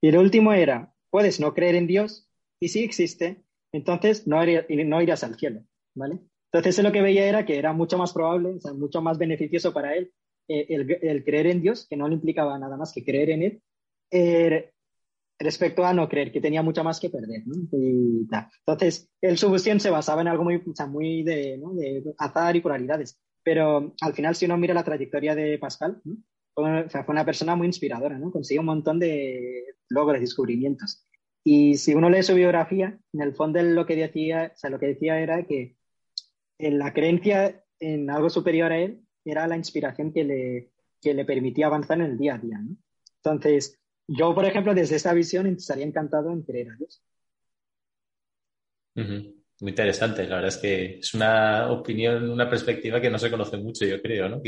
[0.00, 2.28] Y el último era, puedes no creer en Dios
[2.60, 5.62] y si existe, entonces no, no irías al cielo,
[5.94, 6.20] ¿vale?
[6.52, 9.72] Entonces él lo que veía era que era mucho más probable, o mucho más beneficioso
[9.72, 10.12] para él
[10.46, 13.62] eh, el, creer en Dios, que no le implicaba nada más que creer en Él,
[14.10, 14.72] eh,
[15.38, 17.42] respecto a no creer, que tenía mucho más que perder.
[17.72, 23.18] Entonces, el su se basaba en algo muy, muy de, azar y polaridades.
[23.42, 26.00] Pero al final, si uno mira la trayectoria de Pascal,
[26.54, 28.30] fue, una persona muy inspiradora, ¿no?
[28.30, 31.06] consiguió un montón de logros, descubrimientos.
[31.42, 34.78] Y si uno lee su biografía, en el fondo lo que decía, o sea, lo
[34.78, 35.76] que decía era que
[36.58, 41.24] en la creencia en algo superior a él era la inspiración que le, que le
[41.24, 42.58] permitía avanzar en el día a día.
[42.58, 42.76] ¿no?
[43.16, 47.02] Entonces, yo, por ejemplo, desde esta visión estaría encantado en creer a Dios.
[49.60, 53.56] Muy interesante, la verdad es que es una opinión, una perspectiva que no se conoce
[53.56, 54.40] mucho, yo creo, ¿no?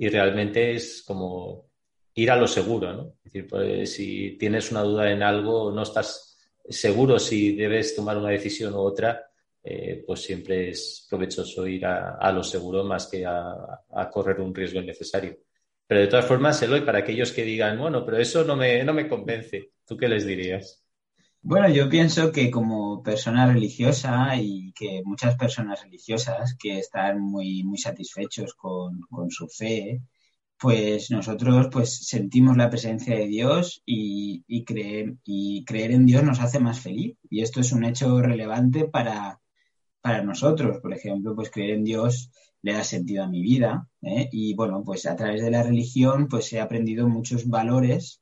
[0.00, 1.72] Y realmente es como
[2.14, 3.16] ir a lo seguro, ¿no?
[3.18, 8.16] Es decir, pues, si tienes una duda en algo, no estás seguro si debes tomar
[8.16, 9.30] una decisión u otra,
[9.62, 14.80] eh, pues siempre es provechoso ir a, lo seguro más que a, correr un riesgo
[14.80, 15.36] innecesario.
[15.86, 18.94] Pero de todas formas, Eloy, para aquellos que digan, bueno, pero eso no me, no
[18.94, 20.82] me convence, ¿tú qué les dirías?
[21.42, 27.62] Bueno, yo pienso que como persona religiosa y que muchas personas religiosas que están muy,
[27.64, 30.02] muy satisfechos con, con su fe,
[30.58, 36.22] pues nosotros pues sentimos la presencia de Dios y, y, creer, y creer en Dios
[36.22, 37.16] nos hace más feliz.
[37.30, 39.40] Y esto es un hecho relevante para,
[40.02, 40.78] para nosotros.
[40.82, 42.30] Por ejemplo, pues creer en Dios
[42.62, 43.88] le da sentido a mi vida.
[44.02, 44.28] ¿eh?
[44.32, 48.20] Y bueno, pues a través de la religión, pues he aprendido muchos valores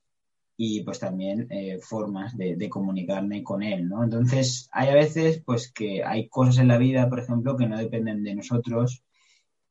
[0.60, 4.02] y pues también eh, formas de, comunicarme con él, ¿no?
[4.02, 7.78] Entonces, hay a veces, pues que hay cosas en la vida, por ejemplo, que no
[7.78, 9.04] dependen de nosotros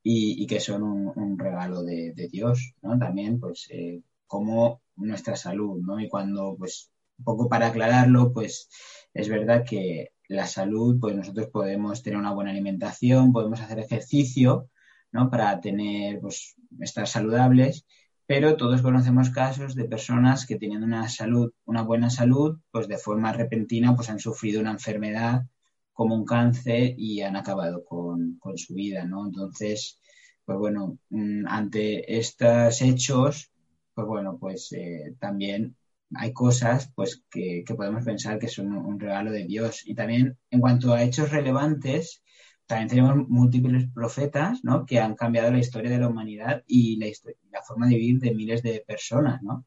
[0.02, 2.98] y, que son un, regalo de, Dios, ¿no?
[2.98, 6.00] También, pues, eh, como nuestra salud, ¿no?
[6.00, 8.70] Y cuando, pues, un poco para aclararlo, pues,
[9.12, 14.70] es verdad que la salud, pues nosotros podemos tener una buena alimentación, podemos hacer ejercicio,
[15.12, 15.30] ¿no?
[15.30, 17.84] Para tener, pues, estar saludables,
[18.28, 22.98] pero todos conocemos casos de personas que teniendo una salud, una buena salud, pues de
[22.98, 25.46] forma repentina, pues han sufrido una enfermedad
[25.94, 29.26] como un cáncer y han acabado con, su vida, ¿no?
[29.26, 29.98] Entonces,
[30.44, 33.50] pues bueno, mm, ante estos hechos,
[33.94, 35.74] pues bueno, pues eh, también
[36.14, 39.86] hay cosas pues que, podemos pensar que son un regalo de Dios.
[39.86, 42.22] Y también en cuanto a hechos relevantes,
[42.68, 44.84] también tenemos múltiples profetas ¿no?
[44.84, 48.62] que han cambiado la historia de la humanidad y la, forma de vivir de miles
[48.62, 49.64] de personas, ¿no?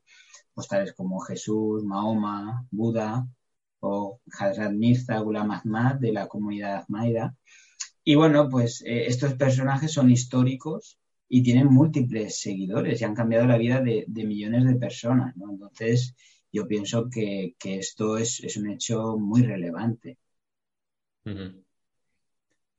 [0.53, 3.27] Pues tales como Jesús, Mahoma, Buda
[3.79, 7.35] o Hazrat Mirza, Ghulam Ahmad de la comunidad Ahmadida.
[8.03, 13.47] Y bueno, pues eh, estos personajes son históricos y tienen múltiples seguidores y han cambiado
[13.47, 15.51] la vida de, millones de personas, ¿no?
[15.51, 16.15] Entonces,
[16.51, 20.19] yo pienso que, esto es, un hecho muy relevante.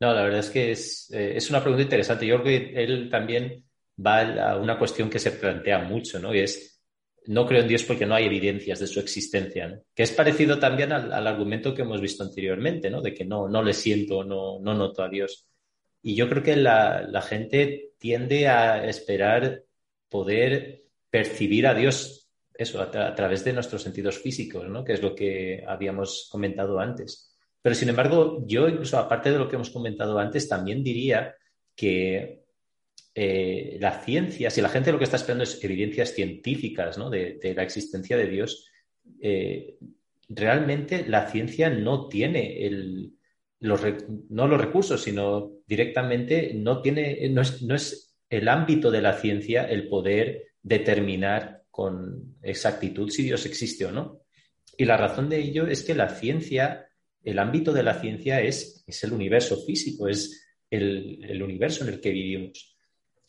[0.02, 2.26] No, la verdad es que eh, es, una pregunta interesante.
[2.26, 3.64] Yo creo que él también
[4.04, 6.34] va a una cuestión que se plantea mucho, ¿no?
[6.34, 6.82] Y es,
[7.26, 9.80] no creo en Dios porque no hay evidencias de su existencia, ¿no?
[9.94, 13.00] Que es parecido también al, argumento que hemos visto anteriormente, ¿no?
[13.00, 15.46] De que no, no le siento, no, no noto a Dios.
[16.02, 19.62] Y yo creo que la, gente tiende a esperar
[20.08, 24.82] poder percibir a Dios eso a, través de nuestros sentidos físicos, ¿no?
[24.82, 27.31] que es lo que habíamos comentado antes.
[27.62, 31.34] Pero sin embargo, yo incluso aparte de lo que hemos comentado antes, también diría
[31.74, 32.42] que
[33.14, 37.08] eh, la ciencia, si la gente lo que está esperando es evidencias científicas ¿no?
[37.08, 38.68] de, la existencia de Dios,
[39.20, 39.76] eh,
[40.28, 43.12] realmente la ciencia no tiene el,
[43.62, 49.88] no los recursos, sino directamente no tiene, no es, el ámbito de la ciencia el
[49.88, 54.22] poder determinar con exactitud si Dios existe o no.
[54.76, 56.88] Y la razón de ello es que la ciencia,
[57.24, 62.00] el ámbito de la ciencia es, es el universo físico, es el, universo en el
[62.00, 62.76] que vivimos.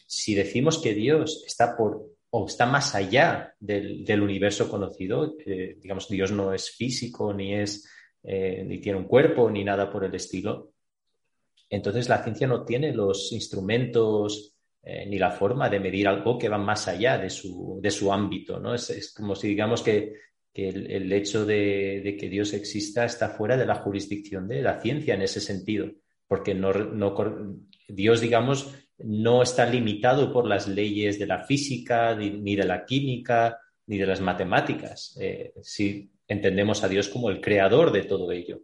[0.06, 6.10] Si decimos que Dios está por o está más allá del, universo conocido, eh, digamos,
[6.10, 7.88] Dios no es físico ni es
[8.24, 10.72] eh, ni tiene un cuerpo, ni nada por el estilo.
[11.70, 16.50] Entonces la ciencia no tiene los instrumentos eh, ni la forma de medir algo que
[16.50, 18.60] va más allá de su, de su ámbito.
[18.60, 18.74] ¿no?
[18.74, 20.14] Es, como si digamos que,
[20.54, 25.24] el, hecho de, que Dios exista está fuera de la jurisdicción de la ciencia en
[25.24, 25.92] ese sentido,
[26.28, 26.72] porque no,
[27.88, 33.60] Dios, digamos, no está limitado por las leyes de la física, ni, de la química,
[33.88, 35.18] ni de las matemáticas.
[35.20, 35.54] Eh,
[36.28, 38.62] entendemos a Dios como el creador de todo ello.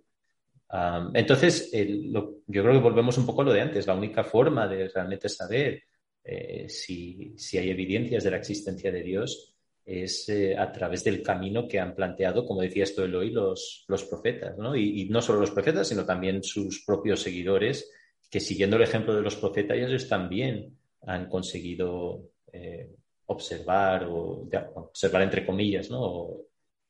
[1.14, 3.88] entonces, yo creo que volvemos un poco a lo de antes.
[3.88, 5.84] La única forma de realmente saber
[6.24, 9.56] eh, si, hay evidencias de la existencia de Dios
[9.90, 14.04] es eh, a través del camino que han planteado, como decía esto Eloy, los, los
[14.04, 14.76] profetas, ¿no?
[14.76, 17.92] Y, no solo los profetas, sino también sus propios seguidores,
[18.30, 20.78] que siguiendo el ejemplo de los profetas, ellos también
[21.08, 22.22] han conseguido
[22.54, 22.92] eh,
[23.26, 26.34] observar o observar entre comillas, ¿no?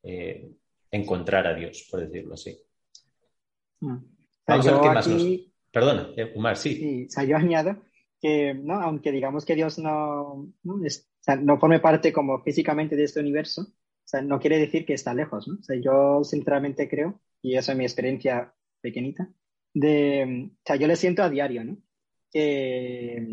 [0.03, 0.49] Eh,
[0.91, 2.59] encontrar a Dios, por decirlo así.
[3.79, 3.97] Mm.
[4.45, 5.23] Vamos a ver qué más nos...
[5.71, 6.75] Perdona, Umar, sí.
[6.75, 7.05] sí.
[7.07, 7.77] O sea, yo añado
[8.19, 8.73] que, ¿no?
[8.81, 10.77] aunque digamos que Dios no, ¿no?
[11.35, 15.13] No forme parte como físicamente de este universo, o sea, no quiere decir que está
[15.13, 15.47] lejos.
[15.47, 15.55] ¿no?
[15.59, 19.29] O sea, yo sinceramente creo, y esa es mi experiencia pequeñita,
[19.73, 21.77] de, o sea, yo le siento a diario, ¿no?
[22.31, 23.27] Que,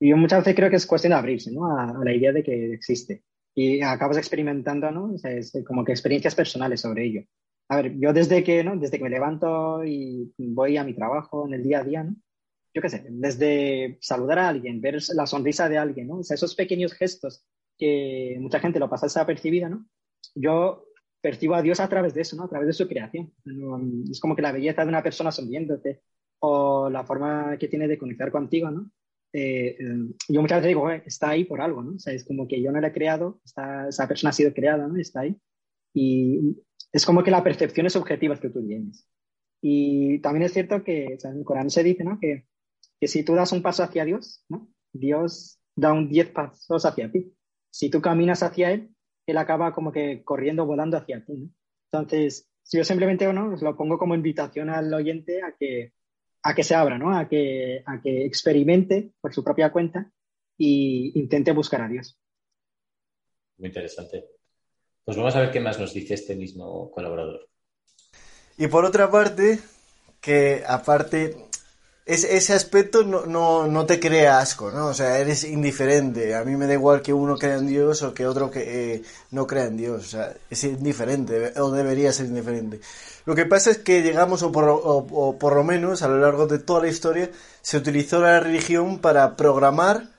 [0.00, 1.66] yo muchas veces creo que es cuestión de abrirse, ¿no?
[1.78, 3.22] A, la idea de que existe.
[3.54, 5.14] Y acabas experimentando, ¿no?
[5.14, 7.22] O sea, es como que experiencias personales sobre ello.
[7.68, 8.76] A ver, yo desde que, ¿no?
[8.76, 12.16] Desde que me levanto y voy a mi trabajo en el día a día, ¿no?
[12.74, 16.18] Yo qué sé, desde saludar a alguien, ver la sonrisa de alguien, ¿no?
[16.18, 17.46] O sea, esos pequeños gestos
[17.78, 19.86] que mucha gente lo pasa desapercibida, ¿no?
[20.34, 20.86] Yo
[21.20, 22.44] percibo a Dios a través de eso, ¿no?
[22.44, 23.32] A través de su creación.
[24.10, 26.02] Es como que la belleza de una persona sonriéndote
[26.40, 28.90] o la forma que tiene de conectar contigo, ¿no?
[29.32, 31.94] Eh, eh, yo muchas veces digo, está ahí por algo, ¿no?
[31.94, 34.86] O sea, es como que yo no la he creado, esa persona ha sido creada,
[34.86, 34.96] ¿no?
[34.96, 35.36] Está ahí.
[35.92, 36.56] Y
[36.92, 39.08] es como que la percepción es objetiva que tú tienes.
[39.60, 42.18] Y también es cierto que en el Corán se dice, ¿no?
[42.20, 42.46] Que
[43.00, 44.68] que si tú das un paso hacia Dios, ¿no?
[44.92, 47.34] Dios da un diez pasos hacia ti.
[47.70, 48.90] Si tú caminas hacia Él,
[49.26, 51.32] Él acaba como que corriendo, volando hacia ti.
[51.34, 51.50] ¿no?
[51.90, 53.54] Entonces, si yo simplemente ¿no?
[53.54, 55.92] os lo pongo como invitación al oyente a que,
[56.42, 57.16] a que se abra, ¿no?
[57.16, 60.10] a, que, a que experimente por su propia cuenta
[60.58, 62.18] e intente buscar a Dios.
[63.58, 64.24] Muy interesante.
[65.04, 67.48] Pues vamos a ver qué más nos dice este mismo colaborador.
[68.56, 69.58] Y por otra parte,
[70.20, 71.36] que aparte
[72.06, 74.88] ese aspecto no, no, no, te crea asco, ¿no?
[74.88, 76.34] O sea, eres indiferente.
[76.34, 79.02] A mí me da igual que uno crea en Dios o que otro que eh,
[79.30, 80.04] no crea en Dios.
[80.04, 82.80] O sea, es indiferente, o debería ser indiferente.
[83.24, 86.46] Lo que pasa es que llegamos, o por, o por lo menos a lo largo
[86.46, 87.30] de toda la historia,
[87.62, 90.10] se utilizó la religión para programar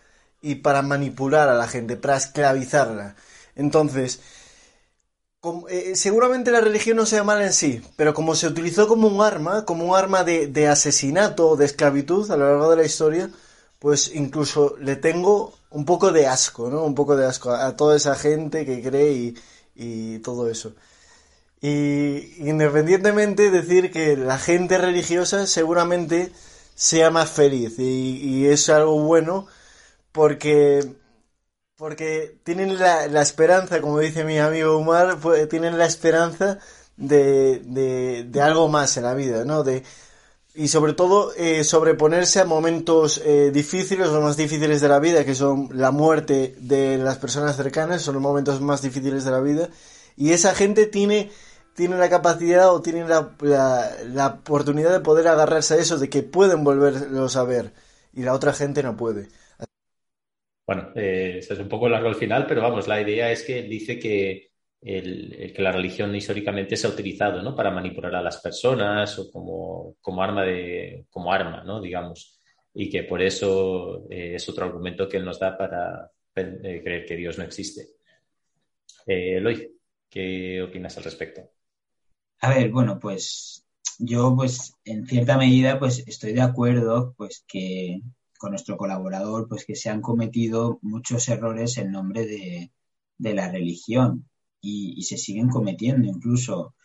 [0.42, 3.16] y para manipular a la gente, para esclavizarla.
[3.56, 4.22] Entonces,
[5.70, 9.22] eh, seguramente la religión no sea mala en sí, pero como se utilizó como un
[9.22, 13.30] arma, como un arma de, asesinato o de esclavitud a lo largo de la historia,
[13.80, 16.84] pues incluso le tengo un poco de asco, ¿no?
[16.84, 19.36] Un poco de asco a, toda esa gente que cree y,
[19.76, 20.74] y todo eso.
[21.62, 26.32] Y independientemente decir que la gente religiosa seguramente
[26.76, 29.48] sea más feliz y, y es algo bueno
[30.12, 30.96] porque
[31.78, 36.60] porque tienen la, la, esperanza, como dice mi amigo Umar, pues, tienen la esperanza
[36.96, 37.60] de,
[38.26, 39.64] de, algo más en la vida, ¿no?
[39.64, 39.84] De,
[40.54, 45.26] y sobre todo eh, sobreponerse a momentos eh, difíciles, los más difíciles de la vida,
[45.26, 49.42] que son la muerte de las personas cercanas, son los momentos más difíciles de la
[49.42, 49.70] vida.
[50.16, 51.30] Y esa gente tiene,
[51.76, 56.10] tiene la capacidad o tiene la, la, la oportunidad de poder agarrarse a eso, de
[56.10, 57.74] que pueden volverlos a ver.
[58.14, 59.28] Y la otra gente no puede.
[60.66, 64.00] Bueno, eh, es un poco largo al final, pero vamos, la idea es que dice
[64.00, 64.50] que,
[64.82, 67.56] el, que la religión históricamente se ha utilizado ¿no?
[67.56, 71.82] para manipular a las personas o como, como arma de, como arma, ¿no?
[71.82, 72.40] digamos,
[72.74, 77.06] y que por eso eh, es otro argumento que él nos da para eh, creer
[77.06, 77.88] que Dios no existe.
[79.08, 79.72] Eh, Eloy,
[80.10, 81.42] ¿qué opinas al respecto?
[82.42, 83.66] A ver, bueno, pues
[83.98, 88.02] yo pues en cierta medida pues estoy de acuerdo pues que
[88.38, 92.72] con nuestro colaborador, pues que se han cometido muchos errores en nombre de,
[93.18, 94.30] la religión
[94.62, 96.76] y, se siguen cometiendo incluso.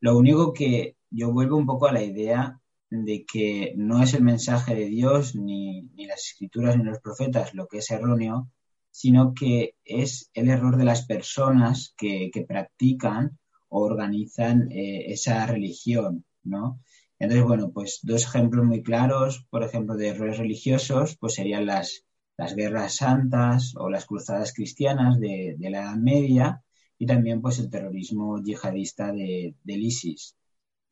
[0.00, 4.22] Lo único que yo vuelvo un poco a la idea de que no es el
[4.22, 8.50] mensaje de Dios, ni, las escrituras, ni los profetas lo que es erróneo,
[8.90, 13.38] sino que es el error de las personas que, practican
[13.68, 16.80] o organizan eh, esa religión, ¿no?
[17.20, 22.06] Entonces, bueno, pues dos ejemplos muy claros, por ejemplo, de errores religiosos, pues serían las,
[22.38, 26.64] las guerras santas o las cruzadas cristianas de, la Edad Media
[26.98, 30.34] y también pues el terrorismo yihadista de, del ISIS.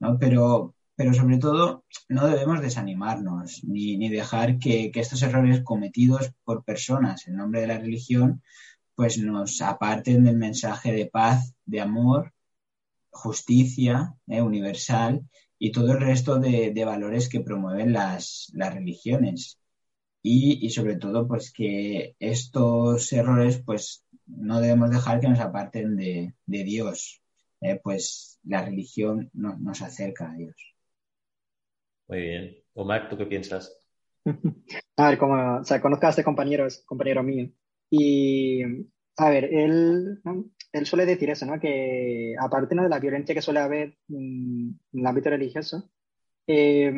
[0.00, 0.18] ¿no?
[0.18, 6.30] Pero, pero sobre todo no debemos desanimarnos ni, ni dejar que, que, estos errores cometidos
[6.44, 8.42] por personas en nombre de la religión
[8.94, 12.34] pues nos aparten del mensaje de paz, de amor,
[13.10, 15.22] justicia eh, universal
[15.58, 19.58] y todo el resto de, valores que promueven las, religiones.
[20.22, 26.34] Y, sobre todo, pues que estos errores, pues no debemos dejar que nos aparten de,
[26.46, 27.22] Dios.
[27.60, 30.74] Eh, pues la religión nos acerca a Dios.
[32.08, 32.56] Muy bien.
[32.74, 33.76] Omar, ¿tú qué piensas?
[34.96, 37.50] a ver, como, o sea, conozco a este compañero, es compañero mío.
[37.90, 38.62] Y,
[39.18, 40.20] a ver, él,
[40.72, 41.58] él suele decir eso, ¿no?
[41.58, 42.84] Que aparte ¿no?
[42.84, 45.90] de la violencia que suele haber en, el ámbito religioso,
[46.46, 46.92] eh,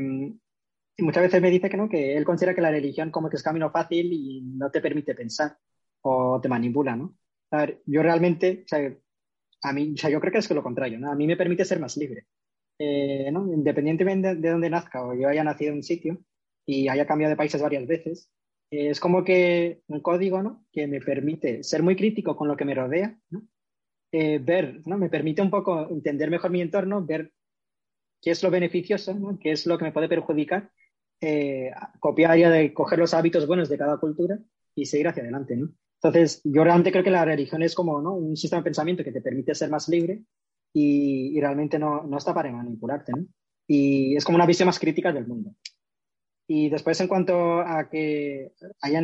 [0.99, 3.43] muchas veces me dice que no, que él considera que la religión como que es
[3.43, 5.57] camino fácil y no te permite pensar
[6.03, 7.17] o te manipula, ¿no?
[7.51, 8.95] A ver, yo realmente, o sea,
[9.63, 11.11] a mí, o sea, yo creo que es lo contrario, ¿no?
[11.11, 12.27] A mí me permite ser más libre,
[12.79, 13.53] eh, ¿no?
[13.53, 16.19] Independientemente de, de dónde nazca o yo haya nacido en un sitio
[16.67, 18.31] y haya cambiado de países varias veces,
[18.71, 20.65] es como que un código, ¿no?
[20.73, 23.43] Que me permite ser muy crítico con lo que me rodea, ¿no?
[24.13, 24.99] Eh, ver, ¿no?
[24.99, 27.33] Me permite un poco entender mejor mi entorno, ver
[28.21, 29.39] qué es lo beneficioso, ¿no?
[29.39, 30.71] qué es lo que me puede perjudicar,
[31.21, 34.39] eh, copiar y de coger los hábitos buenos de cada cultura
[34.75, 35.71] y seguir hacia adelante, ¿no?
[36.03, 38.15] Entonces, yo realmente creo que la religión es como ¿no?
[38.15, 40.23] un sistema de pensamiento que te permite ser más libre
[40.73, 43.27] y, y realmente no, no, está para manipularte, ¿no?
[43.67, 45.55] Y es como una visión más crítica del mundo.
[46.53, 49.01] Y después, en cuanto a que haya,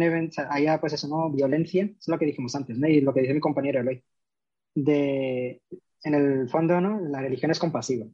[0.50, 1.30] haya pues eso, ¿no?
[1.30, 2.88] violencia, es lo que dijimos antes, ¿no?
[2.88, 4.02] y lo que dice mi compañero Eloy.
[4.74, 5.62] De,
[6.02, 6.98] en el fondo, ¿no?
[7.08, 8.04] la religión es compasiva.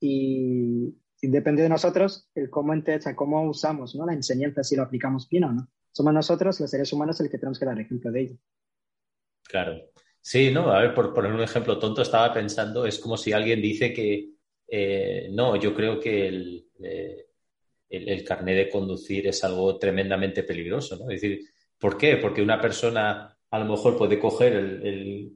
[0.00, 2.74] Y, depende de nosotros el cómo,
[3.14, 4.06] cómo usamos ¿no?
[4.06, 5.68] la enseñanza, si lo aplicamos bien o no.
[5.92, 8.36] Somos nosotros, los seres humanos, el que tenemos que dar ejemplo de ello.
[9.44, 9.80] Claro.
[10.20, 13.62] Sí, no, a ver, por poner un ejemplo tonto, estaba pensando, es como si alguien
[13.62, 14.30] dice que
[14.66, 17.29] eh, no, yo creo que el, eh,
[17.90, 21.10] el, el, carnet de conducir es algo tremendamente peligroso, ¿no?
[21.10, 21.40] Es decir,
[21.78, 22.16] ¿por qué?
[22.16, 25.32] Porque una persona a lo mejor puede coger el,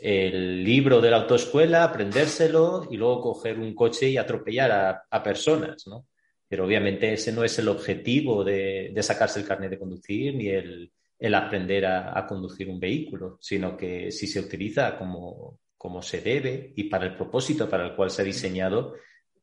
[0.00, 5.22] el, libro de la autoescuela, aprendérselo y luego coger un coche y atropellar a, a
[5.22, 6.06] personas, ¿no?
[6.48, 10.48] Pero obviamente ese no es el objetivo de, de sacarse el carnet de conducir ni
[10.48, 16.00] el, el aprender a, a, conducir un vehículo, sino que si se utiliza como, como
[16.00, 18.94] se debe y para el propósito para el cual se ha diseñado,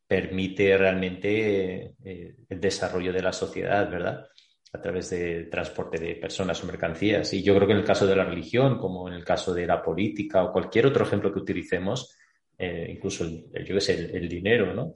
[0.08, 4.26] permite realmente eh, el desarrollo de la sociedad, ¿verdad?
[4.74, 7.34] A través de transporte de personas o mercancías.
[7.34, 9.66] Y yo creo que en el caso de la religión, como en el caso de
[9.66, 12.16] la política o cualquier otro ejemplo que utilicemos,
[12.58, 14.96] eh, incluso el, yo sé, el, el, dinero, ¿no?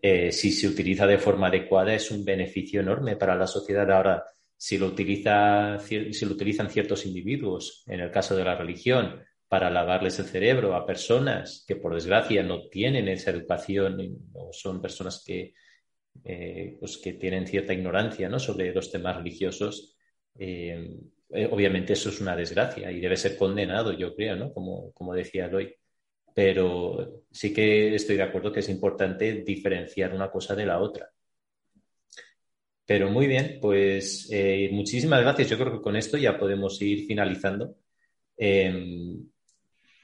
[0.00, 3.88] Eh, si se utiliza de forma adecuada es un beneficio enorme para la sociedad.
[3.90, 4.24] Ahora,
[4.56, 9.22] si lo, utiliza, si lo utilizan ciertos individuos, en el caso de la religión,
[9.52, 13.98] para lavarles el cerebro a personas que por desgracia no tienen esa educación
[14.32, 15.52] o son personas que,
[16.24, 18.38] eh, pues que tienen cierta ignorancia ¿no?
[18.38, 19.94] sobre los temas religiosos,
[20.38, 20.96] eh,
[21.28, 24.54] eh, obviamente eso es una desgracia y debe ser condenado, yo creo, ¿no?
[24.54, 25.76] como, como decía Eloy.
[26.34, 31.10] Pero sí que estoy de acuerdo que es importante diferenciar una cosa de la otra.
[32.86, 34.30] Pero muy bien, pues
[34.70, 35.50] muchísimas gracias.
[35.50, 37.76] Yo creo que con esto ya podemos ir finalizando.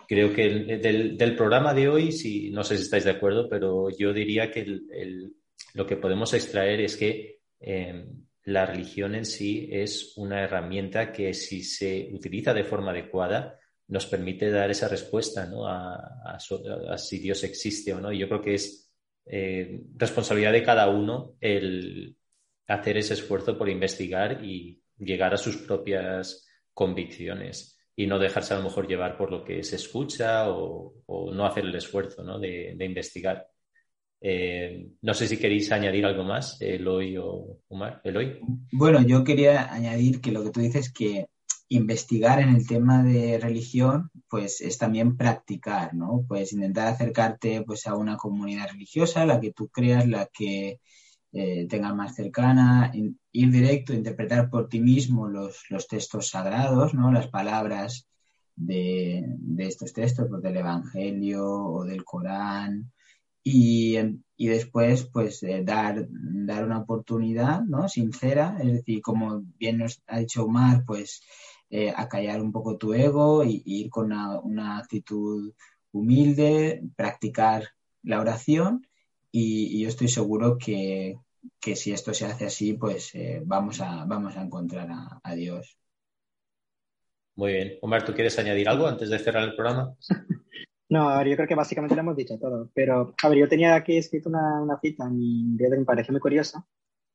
[0.09, 3.47] Creo que el, del, del, programa de hoy, si no sé si estáis de acuerdo,
[3.49, 5.35] pero yo diría que el,
[5.75, 8.07] lo que podemos extraer es que eh,
[8.45, 14.07] la religión en sí es una herramienta que si se utiliza de forma adecuada nos
[14.07, 15.67] permite dar esa respuesta ¿no?
[15.67, 16.39] a,
[16.97, 18.11] si Dios existe o no.
[18.11, 18.91] Y yo creo que es
[19.27, 22.17] eh, responsabilidad de cada uno el
[22.67, 28.59] hacer ese esfuerzo por investigar y llegar a sus propias convicciones y no dejarse a
[28.59, 30.95] lo mejor llevar por lo que se escucha o,
[31.35, 33.49] no hacer el esfuerzo de, investigar.
[34.21, 38.01] Eh, no sé si queréis añadir algo más, Eloy o Omar.
[38.05, 38.39] Eloy.
[38.71, 41.27] Bueno, yo quería añadir que lo que tú dices que
[41.71, 46.25] investigar en el tema de religión, pues es también practicar, ¿no?
[46.29, 50.79] Pues intentar acercarte pues a una comunidad religiosa, la que tú creas, la que
[51.33, 52.93] eh, tengas más cercana,
[53.39, 57.12] ir directo, interpretar por ti mismo los, los textos sagrados, ¿no?
[57.12, 58.09] las palabras
[58.57, 62.91] de, de, estos textos, pues del Evangelio o del Corán,
[63.45, 63.97] y,
[64.36, 67.89] y después pues eh, dar, dar una oportunidad ¿no?
[67.89, 71.22] sincera, es decir, como bien nos ha dicho Omar, pues
[71.70, 75.53] eh, acallar un poco tu ego y, ir con una, una actitud
[75.93, 77.68] humilde, practicar
[78.03, 78.84] la oración
[79.30, 81.18] y yo estoy seguro que,
[81.61, 85.34] que, si esto se hace así, pues eh, vamos, a, vamos a encontrar a, a,
[85.34, 85.78] Dios.
[87.36, 87.78] Muy bien.
[87.82, 89.95] Omar, ¿tú quieres añadir algo antes de cerrar el programa?
[90.91, 93.49] No, a ver, yo creo que básicamente lo hemos dicho todo, pero a ver, yo
[93.49, 96.66] tenía aquí escrito una, una cita en mi que me parece muy curiosa,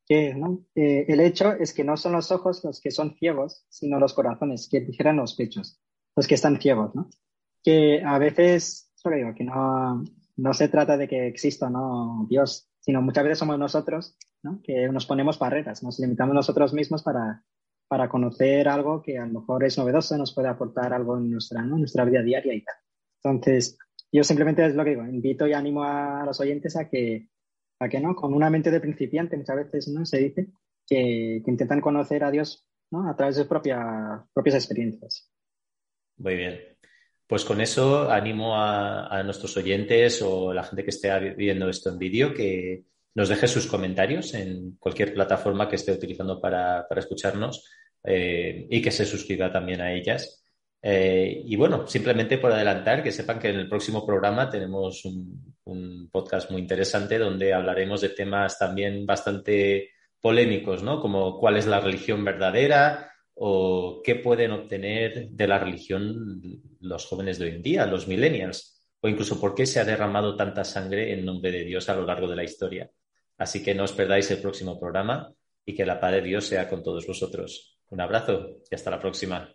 [0.05, 0.65] que ¿no?
[0.76, 4.13] Eh, el hecho es que no son los ojos los que son ciegos, sino los
[4.13, 5.80] corazones, que dijeran los pechos,
[6.15, 7.09] los que están ciegos, ¿no?
[7.63, 10.03] Que a veces, solo digo, que no,
[10.36, 14.62] no se trata de que exista no Dios, sino muchas veces somos nosotros ¿no?
[14.62, 17.44] que nos ponemos barreras, nos limitamos nosotros mismos para,
[17.88, 21.62] para conocer algo que a lo mejor es novedoso, nos puede aportar algo en nuestra,
[21.62, 21.78] ¿no?
[21.78, 22.76] nuestra vida diaria y tal.
[23.24, 23.78] Entonces,
[24.12, 27.30] yo simplemente es lo que digo, invito y animo a los oyentes a que,
[27.80, 28.16] a que ¿no?
[28.16, 30.06] con una mente de principiante muchas veces ¿no?
[30.06, 30.48] se dice
[30.86, 33.10] que, que intentan conocer a Dios ¿no?
[33.10, 35.32] a través de sus propias, propias experiencias.
[36.18, 36.72] Muy bien.
[37.28, 41.97] Pues con eso animo a, nuestros oyentes o la gente que esté viendo esto en
[41.97, 42.84] vídeo que
[43.15, 47.65] nos deje sus comentarios en cualquier plataforma que esté utilizando para, escucharnos
[48.03, 50.43] eh, y que se suscriba también a ellas.
[50.82, 55.55] Eh, y bueno, simplemente por adelantar, que sepan que en el próximo programa tenemos un,
[55.63, 60.99] un, podcast muy interesante donde hablaremos de temas también bastante polémicos, ¿no?
[60.99, 66.42] Como cuál es la religión verdadera, o qué pueden obtener de la religión
[66.80, 70.36] los jóvenes de hoy en día, los millennials, o incluso por qué se ha derramado
[70.36, 72.92] tanta sangre en nombre de Dios a lo largo de la historia.
[73.38, 75.34] Así que no os perdáis el próximo programa
[75.66, 77.80] y que la paz de Dios sea con todos vosotros.
[77.90, 79.54] Un abrazo y hasta la próxima.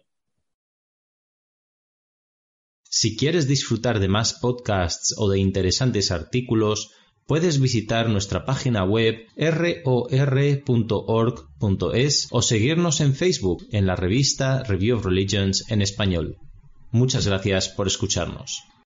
[2.83, 6.93] Si quieres disfrutar de más podcasts o de interesantes artículos,
[7.29, 9.87] puedes visitar nuestra página web ror.org.es
[12.31, 16.39] o seguirnos en Facebook en la revista Review of Religions en español.
[16.91, 18.65] Muchas gracias por escucharnos.